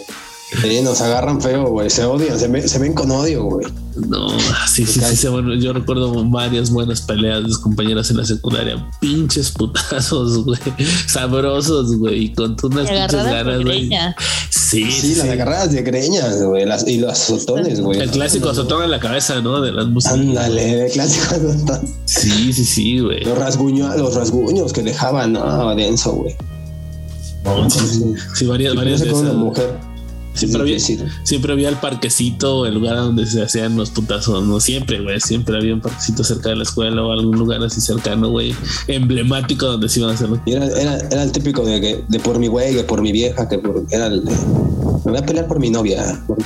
[0.62, 1.90] Sí, nos agarran feo, güey.
[1.90, 3.66] Se odian, se, ve- se ven con odio, güey.
[4.08, 4.30] No,
[4.68, 8.26] sí, sí, sí, sí, bueno, yo recuerdo varias buenas peleas de mis compañeras en la
[8.26, 8.90] secundaria.
[9.00, 10.60] Pinches putazos, güey.
[11.08, 12.26] Sabrosos, güey.
[12.26, 13.90] Y con unas pinches ganas, güey.
[14.50, 16.66] Sí, Sí, sí, las agarradas de greñas, güey.
[16.66, 18.00] Las, y los azotones, güey.
[18.00, 19.62] El clásico azotón en la cabeza, ¿no?
[19.62, 20.18] De las músicas.
[20.18, 21.82] Ándale, el clásico azotón.
[22.06, 23.24] Sí, sí, sí, güey.
[23.24, 26.36] Los rasguños, los rasguños que dejaban, no, denso, güey.
[28.36, 29.91] Sí, varias, varias de con una mujer.
[30.34, 35.02] Siempre había, siempre había el parquecito, el lugar donde se hacían los putazos, no siempre,
[35.02, 35.20] güey.
[35.20, 38.56] Siempre había un parquecito cerca de la escuela o algún lugar así cercano, güey.
[38.88, 42.04] Emblemático donde se iban a hacer los Y era, era, era el típico de, que-
[42.08, 45.18] de por mi güey, que por mi vieja, que por, era el de, me voy
[45.18, 46.24] a pelear por mi novia.
[46.26, 46.38] por-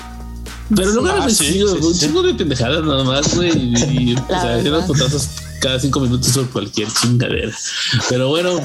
[0.75, 2.07] Pero luego Ah, sí, sí, un sí.
[2.07, 3.51] chingo de pendejadas nada más, güey.
[3.55, 5.27] Y, y, o sea, hacían los putazos
[5.61, 7.53] cada cinco minutos por cualquier chingadera.
[8.09, 8.59] Pero bueno,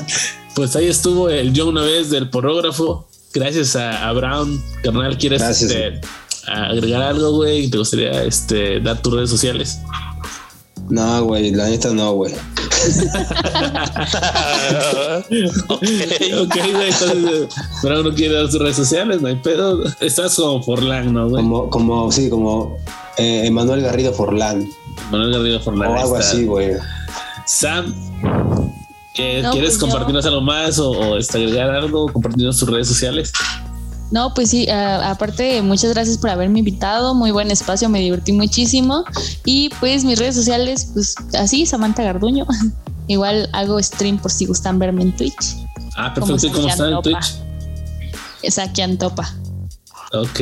[0.54, 3.06] pues ahí estuvo el yo una vez del porrógrafo.
[3.32, 4.62] Gracias a, a Brown.
[4.82, 6.00] Carnal, ¿quieres este,
[6.46, 7.68] agregar algo, güey?
[7.68, 9.78] ¿Te gustaría este, dar tus redes sociales?
[10.88, 12.32] No, güey, la neta no, güey.
[16.38, 16.88] ok, güey.
[16.88, 17.48] Entonces,
[17.82, 19.84] Brown no quiere dar sus redes sociales, no hay pedo.
[20.00, 21.44] Estás como Forlán, ¿no, güey?
[21.44, 22.78] Como, como, sí, como
[23.18, 24.68] eh, Emanuel Garrido Forlán.
[25.12, 25.90] Manuel Garrido Forlán.
[25.90, 26.30] O algo está.
[26.30, 26.72] así, güey.
[27.46, 27.94] Sam,
[29.20, 32.06] ¿qué- No, ¿quieres pues yo- compartirnos algo más o, o, este, agregar algo?
[32.12, 33.32] Compartirnos tus redes sociales.
[34.10, 38.32] No, pues sí, ah, aparte, muchas gracias por haberme invitado, muy buen espacio, me divertí
[38.32, 39.04] muchísimo.
[39.44, 42.44] Y pues mis redes sociales, pues así, Samantha Garduño.
[43.06, 45.56] Igual hago stream por si gustan verme en Twitch.
[45.96, 46.46] Ah, perfecto.
[46.46, 47.02] ¿Y cómo está en.
[47.02, 47.34] Twitch?
[48.42, 49.32] Es aquí Antopa.
[50.12, 50.40] Ok.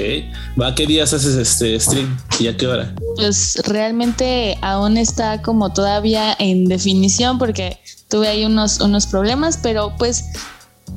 [0.61, 0.75] ¿Va?
[0.75, 2.17] ¿Qué días haces este stream?
[2.41, 2.95] ¿Y a qué hora?
[3.17, 9.93] Pues realmente aún está como todavía en definición porque tuve ahí unos, unos problemas, pero
[9.99, 10.25] pues,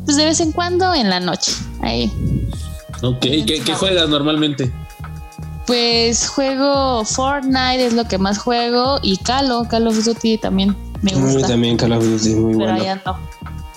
[0.05, 1.51] pues de vez en cuando en la noche.
[1.82, 2.11] Ahí.
[3.01, 3.19] Ok.
[3.19, 4.72] ¿Qué, qué juegas normalmente?
[5.67, 11.11] Pues juego Fortnite, es lo que más juego, y Calo, Call of Duty también me
[11.11, 11.47] A mí gusta.
[11.49, 12.82] también Call of Duty es muy Pero bueno.
[12.82, 13.17] ahí ando,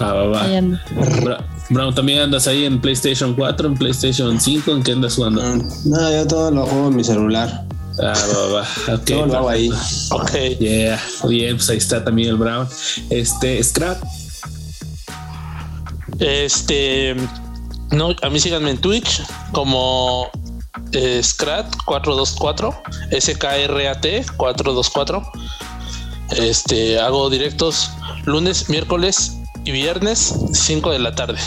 [0.01, 0.43] Ah, va, va.
[0.45, 0.79] ahí ando.
[1.23, 4.73] Bra- Brown, ¿también andas ahí en PlayStation 4, en PlayStation 5?
[4.73, 5.43] ¿En qué andas jugando?
[5.43, 7.65] No, no, yo todo lo juego en mi celular.
[8.03, 8.67] Ah, va, va.
[8.97, 9.05] Ok.
[9.05, 9.71] todo lo hago ahí.
[10.11, 10.33] Ok.
[10.59, 12.69] Yeah, bien, pues ahí está también el Brown.
[13.11, 14.03] Este, Scrap.
[16.19, 17.15] Este.
[17.91, 19.23] No, a mí síganme en Twitch
[19.53, 20.29] como
[20.93, 22.75] eh, Scrat 424,
[23.21, 25.23] SKRAT 424.
[26.37, 27.91] Este, hago directos
[28.25, 31.39] lunes, miércoles y viernes 5 de la tarde.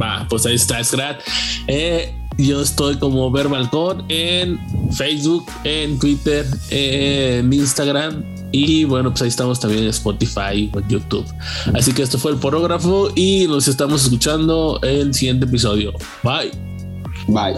[0.00, 1.20] Va, pues ahí está Scrat.
[1.66, 4.58] Eh, yo estoy como Verbalcon en
[4.92, 8.24] Facebook, en Twitter, en Instagram.
[8.52, 11.26] Y bueno, pues ahí estamos también en Spotify o YouTube.
[11.74, 15.92] Así que esto fue el porógrafo y nos estamos escuchando el siguiente episodio.
[16.22, 16.52] Bye.
[17.26, 17.54] Bye.